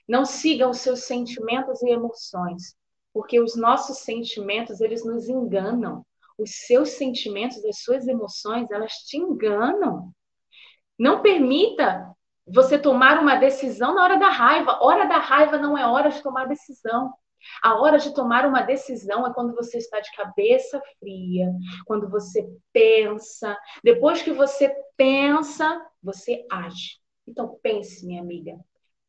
Não 0.08 0.26
siga 0.26 0.68
os 0.70 0.80
seus 0.80 1.06
sentimentos 1.06 1.82
e 1.82 1.90
emoções, 1.90 2.76
porque 3.14 3.40
os 3.40 3.56
nossos 3.56 4.00
sentimentos, 4.00 4.82
eles 4.82 5.06
nos 5.06 5.30
enganam. 5.30 6.06
Os 6.38 6.52
seus 6.68 6.90
sentimentos, 6.90 7.64
as 7.64 7.80
suas 7.80 8.08
emoções, 8.08 8.70
elas 8.70 8.92
te 8.92 9.18
enganam. 9.18 10.12
Não 10.98 11.22
permita 11.22 12.16
você 12.48 12.78
tomar 12.78 13.20
uma 13.20 13.36
decisão 13.36 13.96
na 13.96 14.04
hora 14.04 14.18
da 14.18 14.30
raiva. 14.30 14.80
Hora 14.82 15.06
da 15.06 15.18
raiva 15.18 15.58
não 15.58 15.78
é 15.78 15.86
hora 15.86 16.10
de 16.10 16.22
tomar 16.22 16.48
decisão. 16.48 17.14
A 17.62 17.76
hora 17.76 17.98
de 17.98 18.14
tomar 18.14 18.46
uma 18.46 18.62
decisão 18.62 19.26
é 19.26 19.34
quando 19.34 19.56
você 19.56 19.78
está 19.78 20.00
de 20.00 20.12
cabeça 20.16 20.82
fria, 21.00 21.52
quando 21.86 22.10
você 22.10 22.48
pensa. 22.74 23.58
Depois 23.84 24.22
que 24.22 24.32
você 24.32 24.74
pensa, 24.98 25.80
você 26.02 26.46
age. 26.52 27.00
Então 27.28 27.60
pense, 27.62 28.06
minha 28.06 28.22
amiga. 28.22 28.58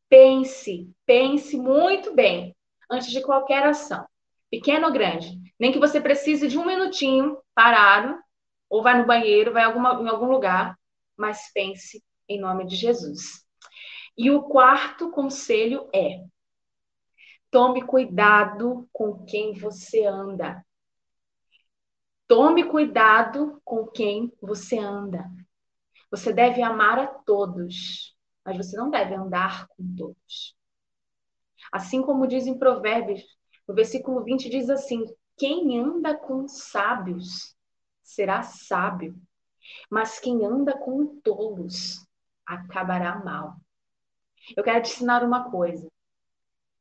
Pense, 0.09 0.89
pense 1.05 1.57
muito 1.57 2.13
bem 2.13 2.55
antes 2.89 3.09
de 3.11 3.21
qualquer 3.21 3.63
ação, 3.63 4.05
pequena 4.49 4.87
ou 4.87 4.93
grande. 4.93 5.37
Nem 5.59 5.71
que 5.71 5.79
você 5.79 5.99
precise 5.99 6.47
de 6.47 6.57
um 6.57 6.65
minutinho 6.65 7.37
parado, 7.53 8.17
ou 8.69 8.81
vai 8.81 8.97
no 8.97 9.05
banheiro, 9.05 9.51
vai 9.51 9.63
alguma, 9.63 10.01
em 10.01 10.07
algum 10.07 10.27
lugar, 10.27 10.76
mas 11.17 11.51
pense 11.51 12.03
em 12.29 12.39
nome 12.39 12.65
de 12.65 12.75
Jesus. 12.75 13.45
E 14.17 14.31
o 14.31 14.43
quarto 14.43 15.11
conselho 15.11 15.89
é: 15.93 16.23
tome 17.51 17.81
cuidado 17.85 18.87
com 18.93 19.25
quem 19.25 19.53
você 19.53 20.05
anda. 20.05 20.63
Tome 22.27 22.65
cuidado 22.65 23.61
com 23.63 23.87
quem 23.87 24.33
você 24.41 24.77
anda. 24.77 25.25
Você 26.11 26.33
deve 26.33 26.61
amar 26.61 26.99
a 26.99 27.07
todos, 27.07 28.15
mas 28.45 28.57
você 28.57 28.77
não 28.77 28.89
deve 28.89 29.13
andar 29.13 29.67
com 29.69 29.95
todos. 29.95 30.55
Assim 31.71 32.01
como 32.01 32.27
diz 32.27 32.47
em 32.47 32.57
Provérbios, 32.57 33.23
no 33.67 33.73
versículo 33.73 34.23
20 34.23 34.49
diz 34.49 34.69
assim: 34.69 35.05
Quem 35.37 35.79
anda 35.79 36.15
com 36.15 36.47
sábios 36.47 37.55
será 38.01 38.41
sábio, 38.41 39.19
mas 39.89 40.19
quem 40.19 40.45
anda 40.45 40.77
com 40.77 41.19
tolos 41.21 42.05
acabará 42.45 43.23
mal. 43.23 43.55
Eu 44.55 44.63
quero 44.63 44.81
te 44.81 44.91
ensinar 44.91 45.23
uma 45.23 45.49
coisa. 45.49 45.89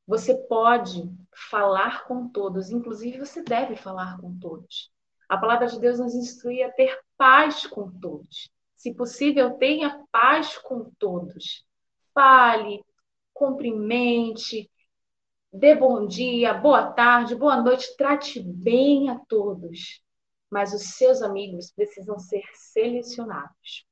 Você 0.06 0.34
pode 0.46 1.10
falar 1.50 2.04
com 2.04 2.28
todos, 2.28 2.70
inclusive 2.70 3.18
você 3.18 3.42
deve 3.42 3.74
falar 3.74 4.18
com 4.20 4.38
todos. 4.38 4.90
A 5.28 5.36
palavra 5.36 5.66
de 5.66 5.80
Deus 5.80 5.98
nos 5.98 6.14
instrui 6.14 6.62
a 6.62 6.70
ter 6.70 6.96
paz 7.16 7.66
com 7.66 7.90
todos. 7.90 8.48
Se 8.76 8.94
possível, 8.94 9.54
tenha 9.58 10.04
paz 10.12 10.56
com 10.58 10.90
todos. 10.98 11.66
Fale, 12.14 12.84
cumprimente, 13.34 14.70
dê 15.52 15.74
bom 15.74 16.06
dia, 16.06 16.54
boa 16.54 16.92
tarde, 16.92 17.34
boa 17.34 17.60
noite, 17.60 17.96
trate 17.96 18.40
bem 18.40 19.10
a 19.10 19.18
todos. 19.28 20.00
Mas 20.50 20.72
os 20.72 20.96
seus 20.96 21.22
amigos 21.22 21.70
precisam 21.72 22.18
ser 22.18 22.42
selecionados. 22.54 23.86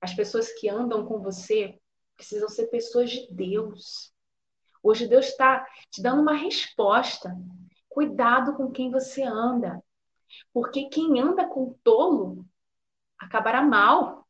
As 0.00 0.14
pessoas 0.14 0.52
que 0.52 0.68
andam 0.68 1.04
com 1.06 1.20
você 1.20 1.78
precisam 2.16 2.48
ser 2.48 2.66
pessoas 2.66 3.10
de 3.10 3.28
Deus. 3.30 4.12
Hoje 4.82 5.06
Deus 5.06 5.26
está 5.26 5.66
te 5.90 6.02
dando 6.02 6.22
uma 6.22 6.34
resposta. 6.34 7.36
Cuidado 7.88 8.54
com 8.54 8.70
quem 8.70 8.90
você 8.90 9.22
anda. 9.22 9.82
Porque 10.52 10.88
quem 10.88 11.20
anda 11.20 11.46
com 11.46 11.78
tolo 11.84 12.46
acabará 13.18 13.62
mal. 13.62 14.26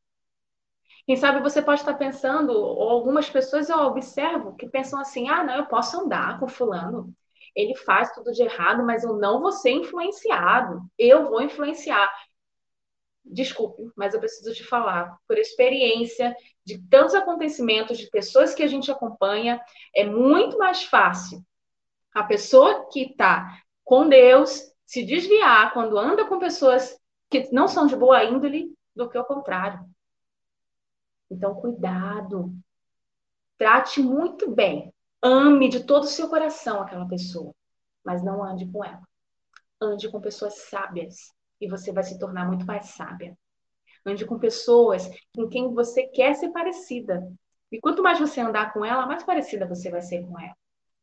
Quem 1.06 1.16
sabe 1.16 1.40
você 1.40 1.60
pode 1.60 1.80
estar 1.80 1.94
pensando, 1.94 2.52
ou 2.52 2.88
algumas 2.88 3.28
pessoas 3.28 3.68
eu 3.68 3.78
observo 3.78 4.54
que 4.54 4.68
pensam 4.68 5.00
assim: 5.00 5.28
ah, 5.28 5.42
não, 5.42 5.54
eu 5.56 5.66
posso 5.66 6.00
andar 6.00 6.38
com 6.38 6.46
fulano, 6.46 7.14
ele 7.54 7.76
faz 7.76 8.12
tudo 8.12 8.32
de 8.32 8.42
errado, 8.42 8.84
mas 8.84 9.04
eu 9.04 9.16
não 9.16 9.40
vou 9.40 9.52
ser 9.52 9.70
influenciado, 9.70 10.82
eu 10.98 11.28
vou 11.28 11.42
influenciar. 11.42 12.10
Desculpe, 13.24 13.90
mas 13.96 14.14
eu 14.14 14.20
preciso 14.20 14.52
te 14.52 14.64
falar, 14.64 15.16
por 15.28 15.38
experiência 15.38 16.34
de 16.64 16.78
tantos 16.88 17.14
acontecimentos, 17.14 17.98
de 17.98 18.10
pessoas 18.10 18.54
que 18.54 18.62
a 18.62 18.66
gente 18.66 18.90
acompanha, 18.90 19.60
é 19.94 20.04
muito 20.04 20.58
mais 20.58 20.84
fácil 20.84 21.44
a 22.14 22.22
pessoa 22.22 22.88
que 22.90 23.02
está 23.04 23.62
com 23.84 24.08
Deus 24.08 24.70
se 24.84 25.02
desviar 25.04 25.72
quando 25.72 25.98
anda 25.98 26.26
com 26.26 26.38
pessoas 26.38 26.98
que 27.30 27.48
não 27.52 27.66
são 27.66 27.86
de 27.86 27.96
boa 27.96 28.22
índole 28.24 28.74
do 28.94 29.08
que 29.08 29.16
o 29.16 29.24
contrário. 29.24 29.80
Então, 31.30 31.54
cuidado. 31.54 32.52
Trate 33.56 34.02
muito 34.02 34.50
bem. 34.50 34.92
Ame 35.22 35.68
de 35.68 35.84
todo 35.84 36.04
o 36.04 36.08
seu 36.08 36.28
coração 36.28 36.82
aquela 36.82 37.06
pessoa, 37.06 37.54
mas 38.04 38.24
não 38.24 38.42
ande 38.42 38.66
com 38.66 38.84
ela. 38.84 39.02
Ande 39.80 40.10
com 40.10 40.20
pessoas 40.20 40.54
sábias 40.68 41.32
e 41.60 41.68
você 41.68 41.92
vai 41.92 42.02
se 42.02 42.18
tornar 42.18 42.46
muito 42.46 42.66
mais 42.66 42.86
sábia. 42.86 43.36
Ande 44.04 44.26
com 44.26 44.38
pessoas 44.38 45.08
com 45.34 45.48
quem 45.48 45.72
você 45.72 46.08
quer 46.08 46.34
ser 46.34 46.50
parecida. 46.50 47.22
E 47.70 47.80
quanto 47.80 48.02
mais 48.02 48.18
você 48.18 48.40
andar 48.40 48.72
com 48.72 48.84
ela, 48.84 49.06
mais 49.06 49.22
parecida 49.22 49.66
você 49.66 49.90
vai 49.90 50.02
ser 50.02 50.26
com 50.26 50.38
ela. 50.38 50.56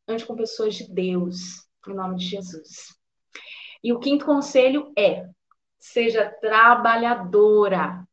Ande 0.08 0.26
com 0.26 0.36
pessoas 0.36 0.76
de 0.76 0.92
Deus, 0.92 1.66
em 1.88 1.94
nome 1.94 2.18
de 2.18 2.26
Jesus. 2.26 2.94
E 3.82 3.94
o 3.94 4.00
quinto 4.00 4.26
conselho 4.26 4.92
é: 4.98 5.28
seja 5.80 6.30
trabalhadora. 6.42 8.06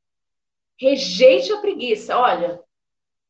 Rejeite 0.78 1.52
a 1.52 1.60
preguiça. 1.60 2.16
Olha, 2.16 2.62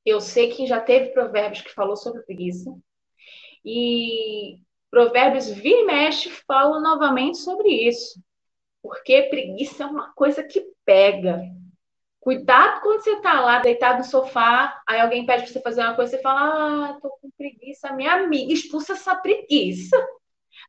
eu 0.07 0.21
sei 0.21 0.51
que 0.53 0.67
já 0.67 0.81
teve 0.81 1.11
provérbios 1.11 1.63
que 1.63 1.75
falou 1.75 1.97
sobre 1.97 2.23
preguiça. 2.23 2.73
E 3.65 4.61
provérbios 4.91 5.49
vira 5.49 5.81
e 5.81 5.85
mexe 5.85 6.31
falam 6.47 6.81
novamente 6.81 7.39
sobre 7.39 7.69
isso. 7.69 8.21
Porque 8.81 9.23
preguiça 9.23 9.83
é 9.83 9.87
uma 9.87 10.13
coisa 10.15 10.45
que 10.45 10.65
pega. 10.85 11.43
Cuidado 12.21 12.81
quando 12.83 13.03
você 13.03 13.21
tá 13.21 13.41
lá 13.41 13.61
deitado 13.61 13.99
no 13.99 14.05
sofá, 14.05 14.81
aí 14.87 15.01
alguém 15.01 15.27
pede 15.27 15.45
para 15.45 15.53
você 15.53 15.61
fazer 15.61 15.81
uma 15.83 15.95
coisa, 15.95 16.17
você 16.17 16.23
fala: 16.23 16.91
"Ah, 16.91 16.99
tô 17.01 17.11
com 17.21 17.31
preguiça, 17.37 17.93
minha 17.93 18.15
amiga, 18.15 18.53
expulsa 18.53 18.93
essa 18.93 19.15
preguiça. 19.17 19.97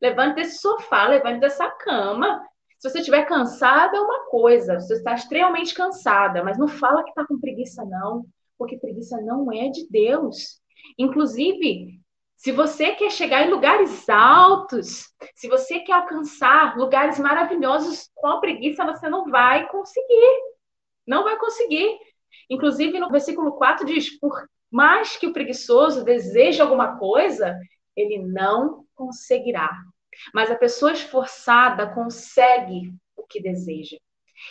Levante 0.01 0.35
desse 0.35 0.59
sofá, 0.59 1.07
levante 1.07 1.39
dessa 1.39 1.69
cama. 1.71 2.43
Se 2.79 2.89
você 2.89 2.99
estiver 2.99 3.25
cansada 3.25 3.97
é 3.97 4.01
uma 4.01 4.25
coisa, 4.25 4.79
você 4.79 4.95
está 4.95 5.13
extremamente 5.15 5.73
cansada, 5.73 6.43
mas 6.43 6.57
não 6.57 6.67
fala 6.67 7.03
que 7.03 7.09
está 7.09 7.25
com 7.25 7.39
preguiça 7.39 7.83
não, 7.85 8.25
porque 8.57 8.77
preguiça 8.77 9.19
não 9.21 9.51
é 9.51 9.69
de 9.69 9.87
Deus. 9.89 10.59
Inclusive, 10.97 11.99
se 12.35 12.51
você 12.51 12.91
quer 12.91 13.11
chegar 13.11 13.45
em 13.45 13.49
lugares 13.49 14.07
altos, 14.07 15.05
se 15.35 15.47
você 15.47 15.79
quer 15.79 15.93
alcançar 15.93 16.77
lugares 16.77 17.17
maravilhosos 17.19 18.09
com 18.15 18.27
a 18.27 18.39
preguiça, 18.39 18.85
você 18.85 19.09
não 19.09 19.25
vai 19.29 19.67
conseguir. 19.69 20.39
Não 21.05 21.23
vai 21.23 21.37
conseguir. 21.37 21.97
Inclusive, 22.49 22.99
no 22.99 23.09
versículo 23.09 23.53
4 23.53 23.85
diz: 23.85 24.19
Por 24.19 24.47
mais 24.71 25.17
que 25.17 25.27
o 25.27 25.33
preguiçoso 25.33 26.03
deseje 26.03 26.61
alguma 26.61 26.97
coisa, 26.97 27.57
ele 27.95 28.19
não 28.19 28.85
conseguirá. 28.93 29.71
Mas 30.33 30.51
a 30.51 30.55
pessoa 30.55 30.91
esforçada 30.91 31.93
consegue 31.93 32.93
o 33.15 33.23
que 33.23 33.41
deseja. 33.41 33.97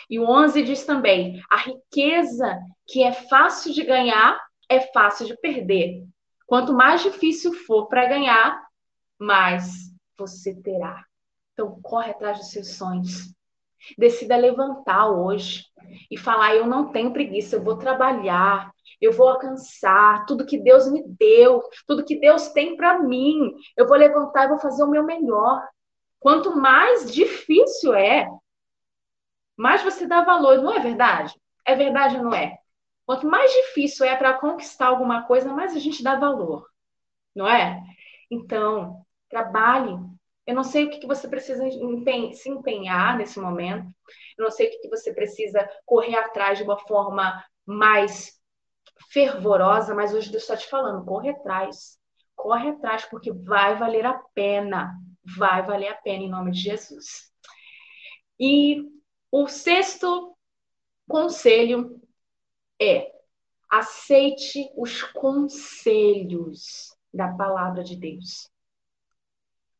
E 0.09 0.19
o 0.19 0.29
11 0.29 0.63
diz 0.63 0.85
também: 0.85 1.41
a 1.49 1.57
riqueza 1.57 2.59
que 2.85 3.03
é 3.03 3.11
fácil 3.11 3.73
de 3.73 3.83
ganhar 3.83 4.39
é 4.69 4.79
fácil 4.91 5.25
de 5.25 5.35
perder. 5.37 6.03
Quanto 6.45 6.73
mais 6.73 7.01
difícil 7.03 7.53
for 7.53 7.87
para 7.87 8.07
ganhar, 8.07 8.65
mais 9.19 9.91
você 10.17 10.55
terá. 10.55 11.03
Então, 11.53 11.79
corre 11.81 12.11
atrás 12.11 12.37
dos 12.37 12.51
seus 12.51 12.75
sonhos. 12.77 13.33
Decida 13.97 14.35
levantar 14.35 15.09
hoje 15.09 15.63
e 16.09 16.17
falar: 16.17 16.55
eu 16.55 16.65
não 16.67 16.91
tenho 16.91 17.13
preguiça, 17.13 17.55
eu 17.55 17.63
vou 17.63 17.77
trabalhar, 17.77 18.71
eu 18.99 19.11
vou 19.11 19.29
alcançar 19.29 20.25
tudo 20.25 20.45
que 20.45 20.57
Deus 20.57 20.91
me 20.91 21.03
deu, 21.19 21.61
tudo 21.85 22.05
que 22.05 22.19
Deus 22.19 22.49
tem 22.49 22.75
para 22.75 22.99
mim. 22.99 23.53
Eu 23.75 23.87
vou 23.87 23.97
levantar 23.97 24.45
e 24.45 24.49
vou 24.49 24.59
fazer 24.59 24.83
o 24.83 24.89
meu 24.89 25.03
melhor. 25.03 25.61
Quanto 26.19 26.55
mais 26.55 27.11
difícil 27.11 27.93
é, 27.93 28.27
mais 29.57 29.81
você 29.83 30.05
dá 30.05 30.23
valor, 30.23 30.61
não 30.61 30.71
é 30.71 30.79
verdade? 30.79 31.33
É 31.65 31.75
verdade 31.75 32.17
ou 32.17 32.23
não 32.23 32.33
é? 32.33 32.57
Quanto 33.05 33.25
mais 33.27 33.51
difícil 33.51 34.05
é 34.05 34.15
para 34.15 34.37
conquistar 34.37 34.87
alguma 34.87 35.23
coisa, 35.23 35.53
mais 35.53 35.75
a 35.75 35.79
gente 35.79 36.03
dá 36.03 36.15
valor, 36.15 36.67
não 37.35 37.47
é? 37.47 37.81
Então, 38.29 39.05
trabalhe. 39.29 39.97
Eu 40.45 40.55
não 40.55 40.63
sei 40.63 40.85
o 40.85 40.89
que 40.89 41.05
você 41.07 41.27
precisa 41.27 41.63
se 41.69 42.49
empenhar 42.49 43.17
nesse 43.17 43.39
momento. 43.39 43.89
Eu 44.37 44.43
não 44.43 44.51
sei 44.51 44.67
o 44.67 44.81
que 44.81 44.89
você 44.89 45.13
precisa 45.13 45.67
correr 45.85 46.15
atrás 46.15 46.57
de 46.57 46.63
uma 46.63 46.77
forma 46.79 47.43
mais 47.65 48.37
fervorosa, 49.11 49.93
mas 49.93 50.13
hoje 50.13 50.31
Deus 50.31 50.43
está 50.43 50.55
te 50.55 50.67
falando, 50.67 51.05
corre 51.05 51.29
atrás. 51.29 51.97
Corre 52.35 52.69
atrás, 52.69 53.05
porque 53.05 53.31
vai 53.31 53.75
valer 53.75 54.05
a 54.05 54.21
pena. 54.33 54.93
Vai 55.37 55.65
valer 55.65 55.89
a 55.89 55.95
pena 55.95 56.23
em 56.23 56.29
nome 56.29 56.51
de 56.51 56.59
Jesus. 56.59 57.31
E 58.39 58.83
o 59.31 59.47
sexto 59.47 60.35
conselho 61.07 62.01
é: 62.81 63.11
aceite 63.69 64.71
os 64.75 65.03
conselhos 65.03 66.95
da 67.13 67.33
palavra 67.33 67.83
de 67.83 67.95
Deus. 67.95 68.49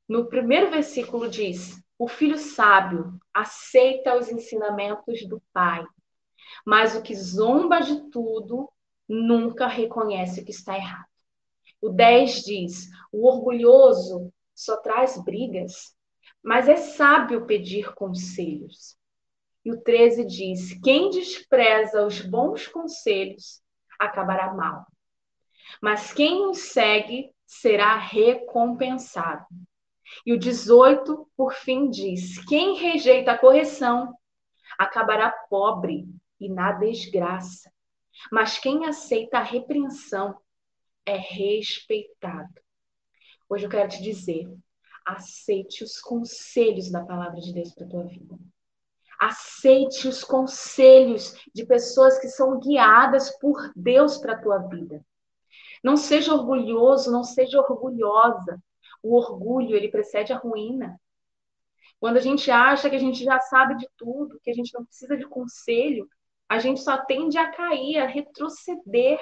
No 0.07 0.27
primeiro 0.27 0.69
versículo 0.69 1.29
diz: 1.29 1.81
o 1.97 2.07
filho 2.07 2.37
sábio 2.37 3.19
aceita 3.33 4.17
os 4.17 4.29
ensinamentos 4.29 5.27
do 5.27 5.41
pai, 5.53 5.85
mas 6.65 6.95
o 6.95 7.01
que 7.01 7.15
zomba 7.15 7.79
de 7.79 8.09
tudo 8.09 8.69
nunca 9.07 9.67
reconhece 9.67 10.43
que 10.43 10.51
está 10.51 10.75
errado. 10.75 11.07
O 11.81 11.89
10 11.89 12.41
diz: 12.43 12.89
o 13.11 13.27
orgulhoso 13.27 14.33
só 14.53 14.77
traz 14.77 15.21
brigas, 15.23 15.95
mas 16.41 16.67
é 16.67 16.75
sábio 16.75 17.45
pedir 17.45 17.93
conselhos. 17.93 18.97
E 19.67 19.71
o 19.73 19.81
13 19.81 20.23
diz: 20.23 20.79
Quem 20.81 21.09
despreza 21.09 22.05
os 22.05 22.21
bons 22.21 22.65
conselhos 22.67 23.61
acabará 23.99 24.53
mal, 24.53 24.85
mas 25.81 26.13
quem 26.13 26.47
os 26.47 26.71
segue 26.71 27.35
será 27.45 27.97
recompensado. 27.97 29.45
E 30.25 30.31
o 30.31 30.39
18, 30.39 31.29
por 31.35 31.51
fim, 31.51 31.89
diz: 31.89 32.41
Quem 32.45 32.77
rejeita 32.77 33.33
a 33.33 33.37
correção 33.37 34.17
acabará 34.79 35.29
pobre 35.49 36.07
e 36.39 36.47
na 36.47 36.71
desgraça, 36.71 37.69
mas 38.31 38.57
quem 38.57 38.85
aceita 38.85 39.39
a 39.39 39.43
repreensão 39.43 40.39
é 41.05 41.17
respeitado. 41.17 42.53
Hoje 43.49 43.65
eu 43.65 43.69
quero 43.69 43.89
te 43.89 44.01
dizer: 44.01 44.47
aceite 45.05 45.83
os 45.83 45.99
conselhos 45.99 46.89
da 46.89 47.03
palavra 47.03 47.41
de 47.41 47.51
Deus 47.53 47.73
para 47.73 47.85
a 47.85 47.89
tua 47.89 48.03
vida. 48.05 48.39
Aceite 49.19 50.07
os 50.07 50.23
conselhos 50.23 51.33
de 51.53 51.65
pessoas 51.65 52.19
que 52.19 52.27
são 52.27 52.59
guiadas 52.59 53.31
por 53.39 53.71
Deus 53.75 54.17
para 54.17 54.33
a 54.33 54.41
tua 54.41 54.59
vida. 54.59 55.03
Não 55.83 55.97
seja 55.97 56.33
orgulhoso, 56.33 57.11
não 57.11 57.23
seja 57.23 57.59
orgulhosa. 57.59 58.61
O 59.01 59.15
orgulho, 59.15 59.75
ele 59.75 59.89
precede 59.89 60.33
a 60.33 60.37
ruína. 60.37 60.99
Quando 61.99 62.17
a 62.17 62.21
gente 62.21 62.51
acha 62.51 62.89
que 62.89 62.95
a 62.95 62.99
gente 62.99 63.23
já 63.23 63.39
sabe 63.39 63.77
de 63.77 63.87
tudo, 63.97 64.39
que 64.43 64.51
a 64.51 64.53
gente 64.53 64.73
não 64.73 64.85
precisa 64.85 65.17
de 65.17 65.25
conselho, 65.25 66.07
a 66.47 66.59
gente 66.59 66.79
só 66.81 66.97
tende 66.97 67.37
a 67.37 67.51
cair, 67.51 67.97
a 67.97 68.05
retroceder. 68.05 69.19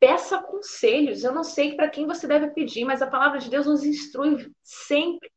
Peça 0.00 0.42
conselhos. 0.42 1.22
Eu 1.22 1.32
não 1.32 1.44
sei 1.44 1.76
para 1.76 1.88
quem 1.88 2.06
você 2.06 2.26
deve 2.26 2.50
pedir, 2.50 2.84
mas 2.84 3.00
a 3.00 3.06
palavra 3.06 3.38
de 3.38 3.48
Deus 3.48 3.66
nos 3.66 3.84
instrui 3.84 4.52
sempre 4.62 5.30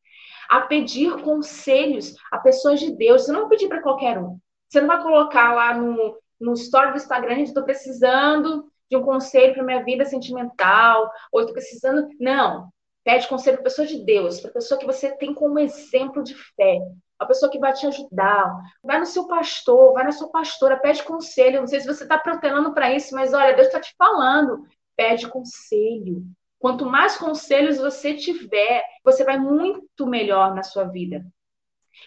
a 0.49 0.61
pedir 0.61 1.21
conselhos 1.21 2.15
a 2.31 2.37
pessoas 2.37 2.79
de 2.79 2.95
Deus. 2.95 3.25
Você 3.25 3.31
não 3.31 3.41
vai 3.41 3.49
pedir 3.49 3.67
para 3.67 3.81
qualquer 3.81 4.17
um. 4.17 4.39
Você 4.67 4.81
não 4.81 4.87
vai 4.87 5.01
colocar 5.01 5.53
lá 5.53 5.73
no, 5.73 6.17
no 6.39 6.53
story 6.53 6.91
do 6.91 6.97
Instagram, 6.97 7.39
estou 7.39 7.63
precisando 7.63 8.65
de 8.89 8.95
um 8.95 9.03
conselho 9.03 9.53
para 9.53 9.63
minha 9.63 9.83
vida 9.83 10.05
sentimental, 10.05 11.09
ou 11.31 11.41
estou 11.41 11.53
precisando. 11.53 12.07
Não. 12.19 12.69
Pede 13.03 13.27
conselho 13.27 13.57
para 13.57 13.63
pessoa 13.63 13.87
de 13.87 14.03
Deus, 14.03 14.39
para 14.39 14.51
pessoa 14.51 14.79
que 14.79 14.85
você 14.85 15.15
tem 15.15 15.33
como 15.33 15.59
exemplo 15.59 16.21
de 16.21 16.35
fé, 16.35 16.77
a 17.17 17.25
pessoa 17.25 17.49
que 17.49 17.59
vai 17.59 17.71
te 17.73 17.87
ajudar. 17.87 18.53
Vai 18.83 18.99
no 18.99 19.05
seu 19.05 19.27
pastor, 19.27 19.93
vai 19.93 20.03
na 20.03 20.11
sua 20.11 20.29
pastora, 20.29 20.77
pede 20.77 21.03
conselho. 21.03 21.61
Não 21.61 21.67
sei 21.67 21.79
se 21.79 21.87
você 21.87 22.03
está 22.03 22.17
protelando 22.17 22.73
para 22.73 22.93
isso, 22.93 23.15
mas 23.15 23.33
olha, 23.33 23.55
Deus 23.55 23.67
está 23.67 23.79
te 23.79 23.93
falando. 23.97 24.63
Pede 24.95 25.27
conselho. 25.29 26.23
Quanto 26.59 26.85
mais 26.85 27.17
conselhos 27.17 27.77
você 27.77 28.15
tiver, 28.15 28.83
você 29.03 29.23
vai 29.23 29.37
muito 29.37 30.07
melhor 30.07 30.55
na 30.55 30.63
sua 30.63 30.85
vida. 30.85 31.25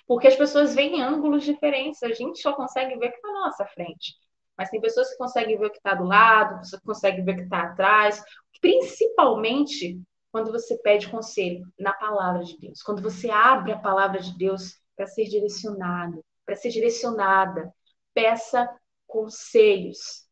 Porque 0.06 0.28
as 0.28 0.36
pessoas 0.36 0.74
veem 0.74 1.02
ângulos 1.02 1.44
diferentes, 1.44 2.02
a 2.02 2.12
gente 2.12 2.40
só 2.40 2.52
consegue 2.52 2.98
ver 2.98 3.08
o 3.08 3.10
que 3.10 3.16
está 3.16 3.32
na 3.32 3.40
nossa 3.46 3.66
frente. 3.66 4.14
Mas 4.56 4.70
tem 4.70 4.80
pessoas 4.80 5.10
que 5.10 5.16
conseguem 5.16 5.58
ver 5.58 5.66
o 5.66 5.70
que 5.70 5.78
está 5.78 5.94
do 5.94 6.04
lado, 6.04 6.60
que 6.60 6.80
conseguem 6.84 7.24
ver 7.24 7.32
o 7.32 7.36
que 7.36 7.42
está 7.42 7.62
atrás. 7.62 8.22
Principalmente 8.60 10.00
quando 10.30 10.52
você 10.52 10.76
pede 10.78 11.08
conselho 11.08 11.66
na 11.78 11.92
palavra 11.92 12.44
de 12.44 12.58
Deus. 12.58 12.82
Quando 12.82 13.02
você 13.02 13.30
abre 13.30 13.72
a 13.72 13.78
palavra 13.78 14.20
de 14.20 14.36
Deus 14.36 14.78
para 14.94 15.06
ser 15.06 15.24
direcionado, 15.24 16.24
para 16.44 16.56
ser 16.56 16.70
direcionada, 16.70 17.72
peça 18.12 18.68
conselhos. 19.06 20.28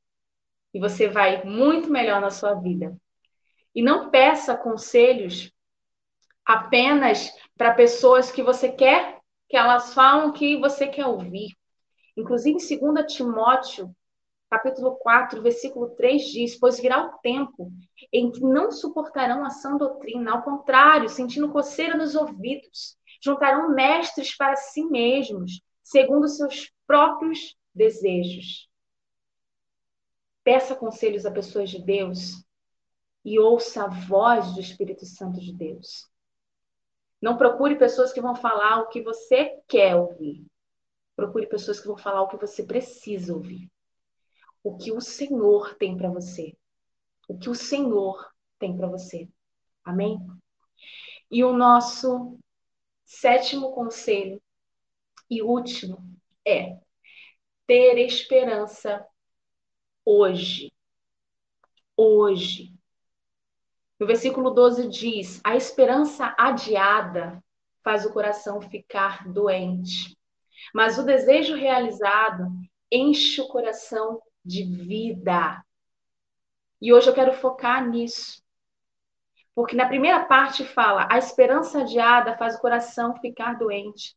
E 0.75 0.79
você 0.79 1.09
vai 1.09 1.45
muito 1.45 1.91
melhor 1.91 2.21
na 2.21 2.31
sua 2.31 2.55
vida. 2.55 2.97
E 3.75 3.83
não 3.83 4.11
peça 4.11 4.57
conselhos 4.57 5.53
apenas 6.45 7.31
para 7.57 7.75
pessoas 7.75 8.31
que 8.31 8.43
você 8.43 8.71
quer 8.71 9.19
que 9.49 9.57
elas 9.57 9.95
falam 9.95 10.33
que 10.33 10.59
você 10.59 10.87
quer 10.87 11.07
ouvir. 11.07 11.57
Inclusive, 12.17 12.59
em 12.59 12.93
2 12.93 13.15
Timóteo, 13.15 13.95
capítulo 14.51 14.97
4, 14.97 15.43
versículo 15.43 15.91
3 15.91 16.23
diz: 16.23 16.59
Pois 16.59 16.79
virá 16.79 17.07
o 17.07 17.19
tempo 17.19 17.71
em 18.13 18.31
que 18.31 18.41
não 18.41 18.71
suportarão 18.71 19.45
a 19.45 19.51
sã 19.51 19.77
doutrina, 19.77 20.33
ao 20.33 20.43
contrário, 20.43 21.09
sentindo 21.09 21.51
coceira 21.51 21.97
nos 21.97 22.15
ouvidos, 22.15 22.97
juntarão 23.23 23.71
mestres 23.71 24.37
para 24.37 24.57
si 24.57 24.85
mesmos, 24.85 25.63
segundo 25.83 26.29
seus 26.29 26.73
próprios 26.87 27.57
desejos. 27.75 28.69
Peça 30.45 30.75
conselhos 30.75 31.27
a 31.27 31.31
pessoas 31.31 31.71
de 31.71 31.83
Deus 31.83 32.45
e 33.25 33.39
ouça 33.39 33.85
a 33.85 33.89
voz 33.89 34.55
do 34.55 34.61
Espírito 34.61 35.05
Santo 35.05 35.41
de 35.41 35.53
Deus. 35.53 36.09
Não 37.21 37.37
procure 37.37 37.77
pessoas 37.77 38.13
que 38.13 38.21
vão 38.21 38.35
falar 38.35 38.81
o 38.81 38.89
que 38.89 39.03
você 39.03 39.61
quer 39.67 39.97
ouvir. 39.97 40.47
Procure 41.17 41.47
pessoas 41.47 41.81
que 41.81 41.89
vão 41.89 41.97
falar 41.97 42.23
o 42.23 42.29
que 42.29 42.37
você 42.37 42.63
precisa 42.63 43.35
ouvir. 43.35 43.71
O 44.63 44.77
que 44.77 44.93
o 44.93 45.01
Senhor 45.01 45.75
tem 45.75 45.97
para 45.97 46.11
você. 46.11 46.57
O 47.29 47.37
que 47.37 47.51
o 47.51 47.55
Senhor 47.55 48.25
tem 48.59 48.77
para 48.77 48.87
você. 48.87 49.29
Amém? 49.85 50.19
E 51.31 51.43
o 51.43 51.53
nosso 51.53 52.39
sétimo 53.05 53.73
conselho 53.73 54.41
e 55.29 55.43
último 55.43 55.99
é 56.47 56.79
ter 57.67 57.99
esperança 57.99 59.05
hoje. 60.05 60.73
Hoje. 61.97 62.78
No 63.99 64.07
versículo 64.07 64.51
12 64.51 64.89
diz: 64.89 65.41
A 65.43 65.57
esperança 65.57 66.35
adiada 66.39 67.43
faz 67.83 68.05
o 68.05 68.13
coração 68.13 68.61
ficar 68.61 69.27
doente, 69.29 70.17
mas 70.75 70.99
o 70.99 71.03
desejo 71.03 71.55
realizado 71.57 72.47
enche 72.91 73.41
o 73.41 73.49
coração 73.49 74.23
de 74.45 74.63
vida. 74.63 75.63
E 76.81 76.93
hoje 76.93 77.09
eu 77.09 77.15
quero 77.15 77.33
focar 77.33 77.87
nisso. 77.87 78.43
Porque 79.55 79.75
na 79.75 79.89
primeira 79.89 80.25
parte 80.25 80.65
fala: 80.65 81.09
a 81.11 81.19
esperança 81.19 81.81
adiada 81.81 82.37
faz 82.37 82.55
o 82.55 82.61
coração 82.61 83.17
ficar 83.17 83.59
doente. 83.59 84.17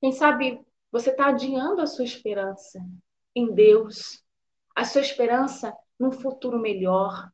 Quem 0.00 0.12
sabe 0.12 0.60
você 0.90 1.10
está 1.10 1.26
adiando 1.26 1.82
a 1.82 1.86
sua 1.86 2.04
esperança 2.04 2.80
em 3.34 3.52
Deus, 3.52 4.24
a 4.74 4.84
sua 4.84 5.02
esperança 5.02 5.76
num 5.98 6.10
futuro 6.10 6.58
melhor. 6.58 7.30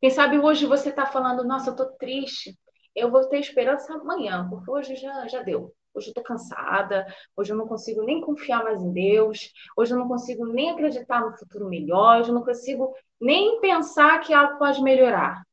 Quem 0.00 0.10
sabe 0.10 0.38
hoje 0.38 0.66
você 0.66 0.90
está 0.90 1.06
falando: 1.06 1.44
nossa, 1.44 1.70
eu 1.70 1.72
estou 1.72 1.92
triste. 1.92 2.58
Eu 2.94 3.10
vou 3.10 3.28
ter 3.28 3.38
esperança 3.38 3.92
amanhã, 3.94 4.48
porque 4.48 4.70
hoje 4.70 4.96
já, 4.96 5.26
já 5.26 5.42
deu. 5.42 5.74
Hoje 5.94 6.08
eu 6.08 6.10
estou 6.10 6.24
cansada, 6.24 7.06
hoje 7.36 7.52
eu 7.52 7.56
não 7.56 7.68
consigo 7.68 8.02
nem 8.02 8.20
confiar 8.20 8.64
mais 8.64 8.82
em 8.82 8.92
Deus, 8.92 9.52
hoje 9.76 9.94
eu 9.94 9.98
não 9.98 10.08
consigo 10.08 10.44
nem 10.44 10.70
acreditar 10.70 11.20
no 11.20 11.36
futuro 11.36 11.68
melhor, 11.68 12.20
hoje 12.20 12.30
eu 12.30 12.34
não 12.34 12.44
consigo 12.44 12.92
nem 13.20 13.60
pensar 13.60 14.20
que 14.20 14.34
algo 14.34 14.58
pode 14.58 14.82
melhorar. 14.82 15.44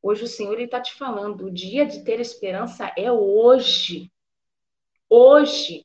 Hoje 0.00 0.24
o 0.24 0.28
Senhor 0.28 0.58
está 0.60 0.80
te 0.80 0.94
falando, 0.94 1.46
o 1.46 1.50
dia 1.50 1.84
de 1.84 2.04
ter 2.04 2.20
esperança 2.20 2.92
é 2.96 3.10
hoje. 3.10 4.10
Hoje. 5.08 5.84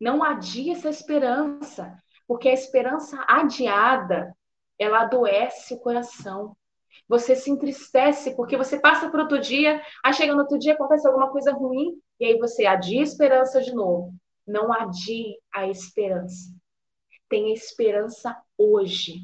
Não 0.00 0.22
adie 0.22 0.70
essa 0.70 0.88
esperança, 0.88 1.96
porque 2.26 2.48
a 2.48 2.52
esperança 2.52 3.24
adiada, 3.26 4.32
ela 4.78 5.00
adoece 5.00 5.74
o 5.74 5.80
coração. 5.80 6.56
Você 7.08 7.36
se 7.36 7.50
entristece 7.50 8.34
porque 8.34 8.56
você 8.56 8.78
passa 8.80 9.10
por 9.10 9.20
outro 9.20 9.38
dia, 9.38 9.82
aí 10.04 10.12
chega 10.12 10.32
no 10.34 10.40
outro 10.40 10.58
dia, 10.58 10.74
acontece 10.74 11.06
alguma 11.06 11.30
coisa 11.30 11.52
ruim, 11.52 12.00
e 12.18 12.24
aí 12.24 12.38
você 12.38 12.66
adia 12.66 13.00
a 13.00 13.04
esperança 13.04 13.60
de 13.60 13.74
novo. 13.74 14.12
Não 14.46 14.72
adie 14.72 15.36
a 15.52 15.66
esperança. 15.68 16.50
Tenha 17.28 17.52
esperança 17.52 18.36
hoje. 18.56 19.20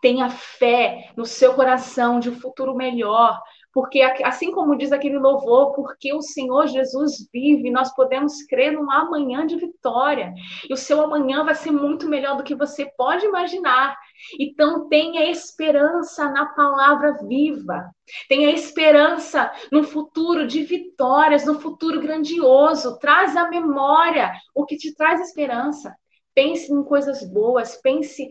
Tenha 0.00 0.28
fé 0.30 1.12
no 1.16 1.24
seu 1.24 1.54
coração 1.54 2.18
de 2.18 2.30
um 2.30 2.40
futuro 2.40 2.74
melhor, 2.74 3.40
porque 3.72 4.00
assim 4.02 4.50
como 4.50 4.76
diz 4.76 4.92
aquele 4.92 5.18
louvor, 5.18 5.74
porque 5.74 6.12
o 6.12 6.22
Senhor 6.22 6.66
Jesus 6.66 7.28
vive, 7.32 7.70
nós 7.70 7.94
podemos 7.94 8.42
crer 8.44 8.72
num 8.72 8.90
amanhã 8.90 9.46
de 9.46 9.56
vitória. 9.56 10.32
E 10.68 10.72
o 10.72 10.76
seu 10.76 11.02
amanhã 11.02 11.44
vai 11.44 11.54
ser 11.54 11.70
muito 11.70 12.08
melhor 12.08 12.36
do 12.36 12.42
que 12.42 12.54
você 12.54 12.86
pode 12.96 13.26
imaginar. 13.26 13.96
Então 14.38 14.88
tenha 14.88 15.30
esperança 15.30 16.30
na 16.30 16.46
palavra 16.46 17.18
viva. 17.26 17.90
Tenha 18.28 18.50
esperança 18.50 19.52
no 19.70 19.84
futuro 19.84 20.46
de 20.46 20.62
vitórias, 20.62 21.44
no 21.44 21.60
futuro 21.60 22.00
grandioso. 22.00 22.98
Traz 22.98 23.36
à 23.36 23.48
memória 23.48 24.32
o 24.54 24.64
que 24.64 24.76
te 24.76 24.94
traz 24.94 25.20
esperança. 25.20 25.94
Pense 26.34 26.72
em 26.72 26.82
coisas 26.84 27.22
boas, 27.30 27.76
pense 27.82 28.28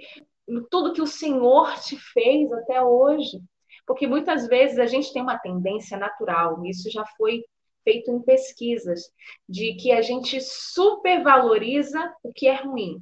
em 0.48 0.64
tudo 0.70 0.94
que 0.94 1.02
o 1.02 1.08
Senhor 1.08 1.74
te 1.82 1.98
fez 1.98 2.52
até 2.54 2.82
hoje. 2.82 3.40
Porque 3.88 4.06
muitas 4.06 4.48
vezes 4.48 4.78
a 4.78 4.86
gente 4.86 5.14
tem 5.14 5.22
uma 5.22 5.40
tendência 5.40 5.98
natural, 5.98 6.64
isso 6.66 6.92
já 6.92 7.06
foi 7.18 7.42
feito 7.86 8.12
em 8.12 8.22
pesquisas, 8.22 9.10
de 9.48 9.76
que 9.76 9.94
a 9.94 10.02
gente 10.02 10.42
supervaloriza 10.42 12.14
o 12.22 12.34
que 12.34 12.48
é 12.48 12.56
ruim, 12.56 13.00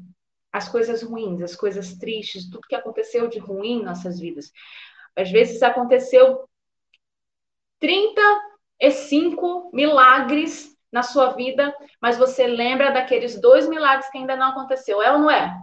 as 0.53 0.69
coisas 0.69 1.01
ruins, 1.01 1.41
as 1.41 1.55
coisas 1.55 1.95
tristes, 1.95 2.47
tudo 2.47 2.67
que 2.67 2.75
aconteceu 2.75 3.27
de 3.27 3.39
ruim 3.39 3.79
em 3.79 3.83
nossas 3.83 4.19
vidas. 4.19 4.51
Às 5.15 5.31
vezes 5.31 5.63
aconteceu 5.63 6.47
35 7.79 9.71
milagres 9.73 10.77
na 10.91 11.01
sua 11.01 11.31
vida, 11.31 11.75
mas 11.99 12.15
você 12.15 12.45
lembra 12.45 12.91
daqueles 12.91 13.41
dois 13.41 13.67
milagres 13.67 14.07
que 14.11 14.19
ainda 14.19 14.35
não 14.35 14.49
aconteceu, 14.49 15.01
é 15.01 15.11
ou 15.11 15.17
não 15.17 15.31
é? 15.31 15.59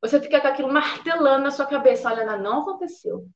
Você 0.00 0.20
fica 0.20 0.40
com 0.40 0.48
aquilo 0.48 0.72
martelando 0.72 1.44
na 1.44 1.50
sua 1.50 1.66
cabeça, 1.66 2.08
olha, 2.08 2.36
não 2.38 2.62
aconteceu. 2.62 3.26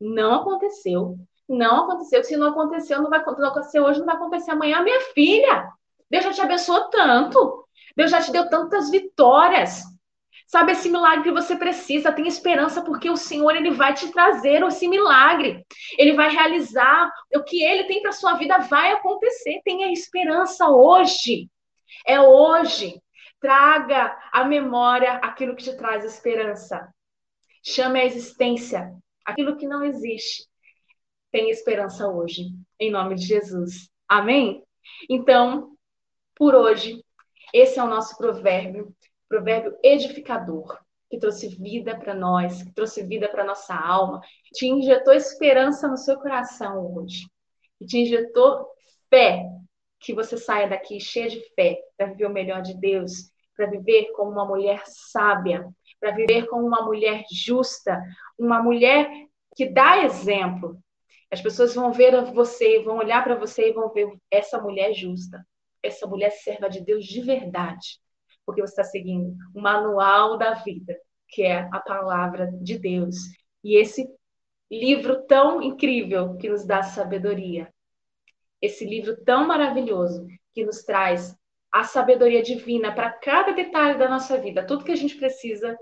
Não 0.00 0.34
aconteceu. 0.34 1.16
Não 1.48 1.84
aconteceu. 1.84 2.24
Se 2.24 2.36
não 2.36 2.48
aconteceu, 2.48 3.00
não 3.02 3.10
vai 3.10 3.20
acontecer 3.20 3.80
hoje, 3.80 3.98
não 3.98 4.06
vai 4.06 4.16
acontecer 4.16 4.50
amanhã. 4.50 4.82
Minha 4.82 5.00
filha, 5.12 5.70
Deus 6.10 6.24
já 6.24 6.32
te 6.32 6.40
abençoou 6.42 6.88
tanto. 6.90 7.66
Deus 7.96 8.10
já 8.10 8.20
te 8.20 8.32
deu 8.32 8.48
tantas 8.48 8.90
vitórias. 8.90 9.82
Sabe 10.46 10.72
esse 10.72 10.88
milagre 10.88 11.24
que 11.24 11.32
você 11.32 11.56
precisa? 11.56 12.12
Tem 12.12 12.26
esperança 12.28 12.82
porque 12.82 13.10
o 13.10 13.16
Senhor 13.16 13.56
ele 13.56 13.72
vai 13.72 13.94
te 13.94 14.12
trazer 14.12 14.62
esse 14.62 14.86
milagre. 14.86 15.64
Ele 15.98 16.12
vai 16.12 16.30
realizar 16.30 17.10
o 17.34 17.42
que 17.42 17.64
ele 17.64 17.84
tem 17.84 18.00
para 18.00 18.12
sua 18.12 18.34
vida 18.34 18.58
vai 18.58 18.92
acontecer. 18.92 19.60
Tenha 19.64 19.92
esperança 19.92 20.68
hoje. 20.68 21.50
É 22.06 22.20
hoje. 22.20 23.00
Traga 23.40 24.16
à 24.32 24.44
memória 24.44 25.14
aquilo 25.14 25.56
que 25.56 25.64
te 25.64 25.76
traz 25.76 26.04
esperança. 26.04 26.88
Chame 27.62 28.00
a 28.00 28.04
existência 28.04 28.92
aquilo 29.26 29.56
que 29.56 29.66
não 29.66 29.84
existe 29.84 30.48
tem 31.32 31.50
esperança 31.50 32.08
hoje, 32.08 32.46
em 32.80 32.90
nome 32.90 33.16
de 33.16 33.26
Jesus. 33.26 33.90
Amém? 34.08 34.62
Então, 35.10 35.76
por 36.34 36.54
hoje, 36.54 37.04
esse 37.52 37.78
é 37.78 37.84
o 37.84 37.88
nosso 37.88 38.16
provérbio, 38.16 38.94
provérbio 39.28 39.76
edificador, 39.82 40.78
que 41.10 41.18
trouxe 41.18 41.48
vida 41.48 41.98
para 41.98 42.14
nós, 42.14 42.62
que 42.62 42.72
trouxe 42.72 43.02
vida 43.02 43.28
para 43.28 43.44
nossa 43.44 43.74
alma, 43.74 44.20
te 44.54 44.66
injetou 44.66 45.12
esperança 45.12 45.88
no 45.88 45.96
seu 45.96 46.16
coração 46.18 46.94
hoje, 46.94 47.26
te 47.86 47.98
injetou 47.98 48.66
fé, 49.10 49.44
que 50.00 50.14
você 50.14 50.36
saia 50.36 50.68
daqui 50.68 51.00
cheia 51.00 51.28
de 51.28 51.40
fé 51.54 51.78
para 51.96 52.06
viver 52.06 52.26
o 52.26 52.32
melhor 52.32 52.62
de 52.62 52.78
Deus, 52.78 53.30
para 53.56 53.66
viver 53.66 54.12
como 54.12 54.30
uma 54.30 54.46
mulher 54.46 54.82
sábia, 54.86 55.66
para 56.00 56.12
viver 56.12 56.46
como 56.46 56.66
uma 56.66 56.84
mulher 56.84 57.24
justa, 57.30 58.02
uma 58.38 58.62
mulher 58.62 59.08
que 59.54 59.68
dá 59.68 60.04
exemplo. 60.04 60.78
As 61.30 61.40
pessoas 61.40 61.74
vão 61.74 61.92
ver 61.92 62.32
você, 62.32 62.82
vão 62.82 62.98
olhar 62.98 63.24
para 63.24 63.34
você 63.34 63.70
e 63.70 63.72
vão 63.72 63.92
ver 63.92 64.08
essa 64.30 64.60
mulher 64.60 64.92
justa, 64.92 65.44
essa 65.82 66.06
mulher 66.06 66.30
serva 66.30 66.68
de 66.68 66.80
Deus 66.80 67.04
de 67.04 67.20
verdade, 67.20 67.98
porque 68.44 68.60
você 68.60 68.72
está 68.72 68.84
seguindo 68.84 69.34
o 69.54 69.60
manual 69.60 70.36
da 70.36 70.54
vida, 70.54 70.96
que 71.28 71.42
é 71.42 71.68
a 71.72 71.80
palavra 71.80 72.50
de 72.60 72.78
Deus. 72.78 73.16
E 73.64 73.76
esse 73.76 74.06
livro 74.70 75.24
tão 75.26 75.62
incrível 75.62 76.36
que 76.36 76.48
nos 76.48 76.64
dá 76.64 76.82
sabedoria, 76.82 77.72
esse 78.60 78.84
livro 78.84 79.16
tão 79.24 79.46
maravilhoso 79.46 80.26
que 80.54 80.64
nos 80.64 80.82
traz 80.82 81.36
a 81.76 81.84
sabedoria 81.84 82.42
divina 82.42 82.90
para 82.90 83.10
cada 83.10 83.52
detalhe 83.52 83.98
da 83.98 84.08
nossa 84.08 84.38
vida, 84.38 84.66
tudo 84.66 84.82
que 84.82 84.92
a 84.92 84.96
gente 84.96 85.16
precisa, 85.16 85.76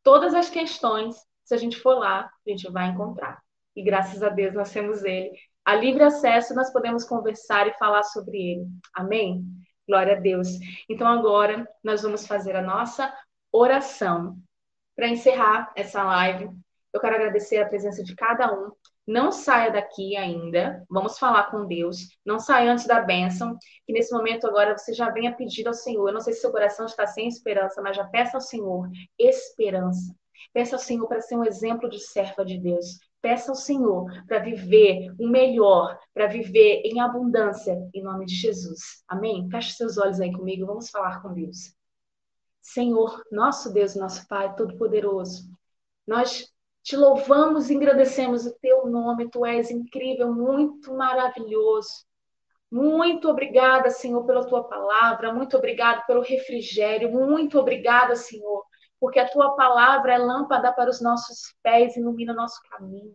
todas 0.00 0.32
as 0.32 0.48
questões, 0.48 1.16
se 1.44 1.52
a 1.52 1.56
gente 1.56 1.76
for 1.76 1.98
lá, 1.98 2.30
a 2.46 2.50
gente 2.50 2.70
vai 2.70 2.88
encontrar. 2.88 3.42
E 3.74 3.82
graças 3.82 4.22
a 4.22 4.28
Deus 4.28 4.54
nós 4.54 4.72
temos 4.72 5.02
ele. 5.02 5.32
A 5.64 5.74
livre 5.74 6.04
acesso, 6.04 6.54
nós 6.54 6.72
podemos 6.72 7.04
conversar 7.04 7.66
e 7.66 7.74
falar 7.74 8.04
sobre 8.04 8.38
ele. 8.38 8.66
Amém? 8.94 9.44
Glória 9.88 10.16
a 10.16 10.20
Deus. 10.20 10.48
Então 10.88 11.08
agora 11.08 11.68
nós 11.82 12.02
vamos 12.02 12.28
fazer 12.28 12.54
a 12.54 12.62
nossa 12.62 13.12
oração. 13.50 14.38
Para 14.94 15.08
encerrar 15.08 15.72
essa 15.74 16.04
live, 16.04 16.48
eu 16.92 17.00
quero 17.00 17.14
agradecer 17.14 17.58
a 17.58 17.68
presença 17.68 18.02
de 18.02 18.14
cada 18.14 18.52
um. 18.52 18.72
Não 19.06 19.32
saia 19.32 19.70
daqui 19.70 20.16
ainda. 20.16 20.84
Vamos 20.88 21.18
falar 21.18 21.50
com 21.50 21.66
Deus. 21.66 22.18
Não 22.24 22.38
saia 22.38 22.72
antes 22.72 22.86
da 22.86 23.00
bênção. 23.00 23.56
Que 23.86 23.92
nesse 23.92 24.12
momento 24.12 24.46
agora 24.46 24.76
você 24.76 24.92
já 24.92 25.10
venha 25.10 25.34
pedir 25.34 25.66
ao 25.66 25.74
Senhor. 25.74 26.08
Eu 26.08 26.14
não 26.14 26.20
sei 26.20 26.32
se 26.32 26.40
seu 26.40 26.50
coração 26.50 26.86
está 26.86 27.06
sem 27.06 27.28
esperança, 27.28 27.80
mas 27.80 27.96
já 27.96 28.04
peça 28.04 28.36
ao 28.36 28.40
Senhor 28.40 28.88
esperança. 29.18 30.14
Peça 30.52 30.76
ao 30.76 30.80
Senhor 30.80 31.06
para 31.06 31.20
ser 31.20 31.36
um 31.36 31.44
exemplo 31.44 31.88
de 31.88 31.98
serva 31.98 32.44
de 32.44 32.58
Deus. 32.58 32.98
Peça 33.22 33.52
ao 33.52 33.56
Senhor 33.56 34.06
para 34.26 34.38
viver 34.38 35.14
o 35.18 35.28
melhor, 35.28 35.98
para 36.14 36.26
viver 36.26 36.82
em 36.84 37.00
abundância, 37.00 37.76
em 37.94 38.02
nome 38.02 38.24
de 38.24 38.34
Jesus. 38.34 39.04
Amém? 39.06 39.48
Feche 39.50 39.74
seus 39.74 39.98
olhos 39.98 40.20
aí 40.20 40.32
comigo, 40.32 40.66
vamos 40.66 40.88
falar 40.88 41.20
com 41.20 41.34
Deus. 41.34 41.74
Senhor, 42.62 43.22
nosso 43.30 43.72
Deus, 43.72 43.94
nosso 43.94 44.26
Pai 44.26 44.54
Todo-Poderoso, 44.56 45.50
nós 46.06 46.49
te 46.82 46.96
louvamos 46.96 47.70
e 47.70 47.76
agradecemos 47.76 48.46
o 48.46 48.58
teu 48.58 48.86
nome, 48.86 49.30
tu 49.30 49.44
és 49.44 49.70
incrível, 49.70 50.32
muito 50.32 50.94
maravilhoso. 50.94 52.06
Muito 52.70 53.28
obrigada, 53.28 53.90
Senhor, 53.90 54.24
pela 54.24 54.46
tua 54.46 54.64
palavra, 54.64 55.32
muito 55.32 55.56
obrigada 55.56 56.02
pelo 56.06 56.22
refrigério, 56.22 57.10
muito 57.10 57.58
obrigada, 57.58 58.14
Senhor, 58.14 58.64
porque 59.00 59.18
a 59.18 59.28
tua 59.28 59.56
palavra 59.56 60.14
é 60.14 60.18
lâmpada 60.18 60.72
para 60.72 60.88
os 60.88 61.00
nossos 61.00 61.54
pés, 61.62 61.96
ilumina 61.96 62.32
nosso 62.32 62.60
caminho. 62.70 63.14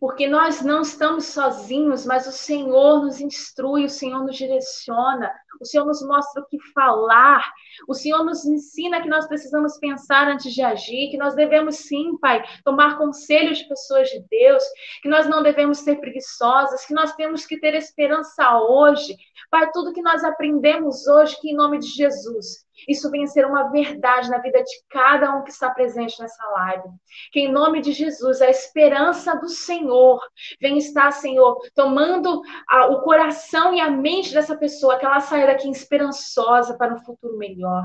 Porque 0.00 0.28
nós 0.28 0.62
não 0.62 0.82
estamos 0.82 1.26
sozinhos, 1.26 2.06
mas 2.06 2.26
o 2.26 2.32
Senhor 2.32 3.02
nos 3.02 3.20
instrui, 3.20 3.84
o 3.84 3.90
Senhor 3.90 4.24
nos 4.24 4.36
direciona, 4.36 5.32
o 5.60 5.64
Senhor 5.64 5.84
nos 5.84 6.00
mostra 6.02 6.42
o 6.42 6.46
que 6.46 6.58
falar, 6.72 7.44
o 7.88 7.94
Senhor 7.94 8.24
nos 8.24 8.44
ensina 8.44 9.02
que 9.02 9.08
nós 9.08 9.26
precisamos 9.26 9.76
pensar 9.78 10.28
antes 10.28 10.54
de 10.54 10.62
agir, 10.62 11.10
que 11.10 11.18
nós 11.18 11.34
devemos 11.34 11.76
sim, 11.76 12.16
Pai, 12.18 12.44
tomar 12.64 12.96
conselho 12.96 13.52
de 13.52 13.68
pessoas 13.68 14.08
de 14.08 14.24
Deus, 14.30 14.62
que 15.02 15.08
nós 15.08 15.26
não 15.26 15.42
devemos 15.42 15.78
ser 15.78 15.96
preguiçosas, 15.96 16.86
que 16.86 16.94
nós 16.94 17.14
temos 17.14 17.44
que 17.44 17.58
ter 17.58 17.74
esperança 17.74 18.58
hoje. 18.60 19.16
Pai, 19.50 19.70
tudo 19.72 19.92
que 19.92 20.02
nós 20.02 20.22
aprendemos 20.22 21.06
hoje, 21.08 21.40
que 21.40 21.50
em 21.50 21.56
nome 21.56 21.78
de 21.78 21.88
Jesus, 21.88 22.67
isso 22.86 23.10
venha 23.10 23.26
ser 23.26 23.46
uma 23.46 23.70
verdade 23.70 24.30
na 24.30 24.38
vida 24.38 24.62
de 24.62 24.82
cada 24.88 25.34
um 25.34 25.42
que 25.42 25.50
está 25.50 25.70
presente 25.70 26.20
nessa 26.20 26.44
live. 26.50 26.88
Que 27.32 27.40
em 27.40 27.52
nome 27.52 27.80
de 27.80 27.92
Jesus, 27.92 28.40
a 28.40 28.48
esperança 28.48 29.34
do 29.36 29.48
Senhor 29.48 30.20
venha 30.60 30.78
estar, 30.78 31.10
Senhor, 31.10 31.58
tomando 31.74 32.42
a, 32.68 32.86
o 32.86 33.00
coração 33.02 33.74
e 33.74 33.80
a 33.80 33.90
mente 33.90 34.32
dessa 34.32 34.56
pessoa, 34.56 34.98
que 34.98 35.06
ela 35.06 35.20
saia 35.20 35.46
daqui 35.46 35.68
esperançosa 35.70 36.76
para 36.76 36.94
um 36.94 36.98
futuro 36.98 37.36
melhor, 37.36 37.84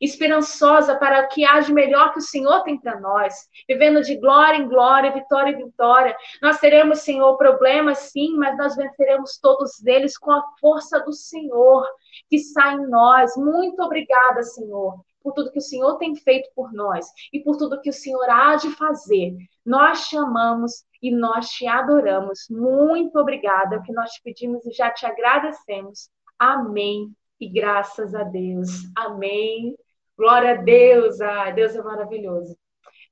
esperançosa 0.00 0.96
para 0.96 1.24
o 1.24 1.28
que 1.28 1.44
há 1.44 1.60
de 1.60 1.72
melhor 1.72 2.12
que 2.12 2.18
o 2.18 2.22
Senhor 2.22 2.62
tem 2.62 2.78
para 2.78 3.00
nós, 3.00 3.34
vivendo 3.68 4.02
de 4.02 4.16
glória 4.16 4.58
em 4.58 4.68
glória, 4.68 5.12
vitória 5.12 5.52
em 5.52 5.64
vitória. 5.64 6.16
Nós 6.42 6.58
teremos, 6.58 7.00
Senhor, 7.00 7.36
problemas 7.36 7.98
sim, 7.98 8.36
mas 8.36 8.56
nós 8.56 8.76
venceremos 8.76 9.38
todos 9.38 9.84
eles 9.86 10.16
com 10.16 10.30
a 10.30 10.42
força 10.60 11.00
do 11.00 11.12
Senhor 11.12 11.86
que 12.28 12.36
está 12.36 12.72
em 12.72 12.88
nós. 12.88 13.36
Muito 13.36 13.82
obrigada, 13.82 14.42
Senhor, 14.42 15.00
por 15.22 15.32
tudo 15.32 15.50
que 15.50 15.58
o 15.58 15.62
Senhor 15.62 15.96
tem 15.96 16.14
feito 16.14 16.50
por 16.54 16.72
nós 16.72 17.06
e 17.32 17.40
por 17.40 17.56
tudo 17.56 17.80
que 17.80 17.90
o 17.90 17.92
Senhor 17.92 18.28
há 18.28 18.56
de 18.56 18.70
fazer. 18.70 19.36
Nós 19.64 20.08
te 20.08 20.16
amamos 20.16 20.84
e 21.02 21.10
nós 21.10 21.48
te 21.50 21.66
adoramos. 21.66 22.46
Muito 22.50 23.18
obrigada, 23.18 23.76
é 23.76 23.78
o 23.78 23.82
que 23.82 23.92
nós 23.92 24.10
te 24.12 24.22
pedimos 24.22 24.64
e 24.66 24.72
já 24.72 24.90
te 24.90 25.06
agradecemos. 25.06 26.10
Amém. 26.38 27.12
E 27.40 27.48
graças 27.48 28.14
a 28.14 28.24
Deus. 28.24 28.68
Amém. 28.96 29.76
Glória 30.16 30.52
a 30.52 30.62
Deus. 30.62 31.20
Ah, 31.20 31.50
Deus 31.50 31.74
é 31.76 31.82
maravilhoso. 31.82 32.56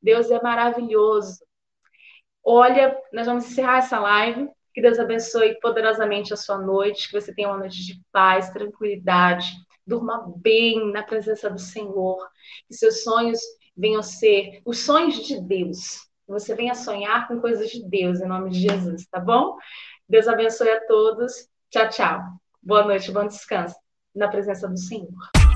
Deus 0.03 0.31
é 0.31 0.43
maravilhoso. 0.43 1.45
Olha, 2.45 2.97
nós 3.13 3.27
vamos 3.27 3.47
encerrar 3.47 3.79
essa 3.79 3.99
live. 3.99 4.49
Que 4.77 4.83
Deus 4.83 4.99
abençoe 4.99 5.59
poderosamente 5.59 6.35
a 6.35 6.37
sua 6.37 6.59
noite, 6.59 7.09
que 7.09 7.19
você 7.19 7.35
tenha 7.35 7.49
uma 7.49 7.57
noite 7.57 7.83
de 7.83 7.99
paz, 8.12 8.51
tranquilidade, 8.51 9.51
durma 9.87 10.31
bem 10.37 10.93
na 10.93 11.03
presença 11.03 11.49
do 11.49 11.59
Senhor, 11.59 12.19
que 12.69 12.75
seus 12.75 13.03
sonhos 13.03 13.41
venham 13.75 14.03
ser 14.03 14.61
os 14.67 14.81
sonhos 14.81 15.27
de 15.27 15.41
Deus. 15.41 16.03
Que 16.27 16.33
você 16.33 16.55
venha 16.55 16.75
sonhar 16.75 17.27
com 17.27 17.41
coisas 17.41 17.71
de 17.71 17.89
Deus, 17.89 18.21
em 18.21 18.29
nome 18.29 18.51
de 18.51 18.61
Jesus, 18.61 19.07
tá 19.07 19.19
bom? 19.19 19.57
Deus 20.07 20.29
abençoe 20.29 20.69
a 20.69 20.87
todos. 20.87 21.49
Tchau, 21.71 21.89
tchau. 21.89 22.21
Boa 22.62 22.85
noite, 22.85 23.11
bom 23.11 23.27
descanso 23.27 23.77
na 24.15 24.29
presença 24.29 24.69
do 24.69 24.77
Senhor. 24.77 25.56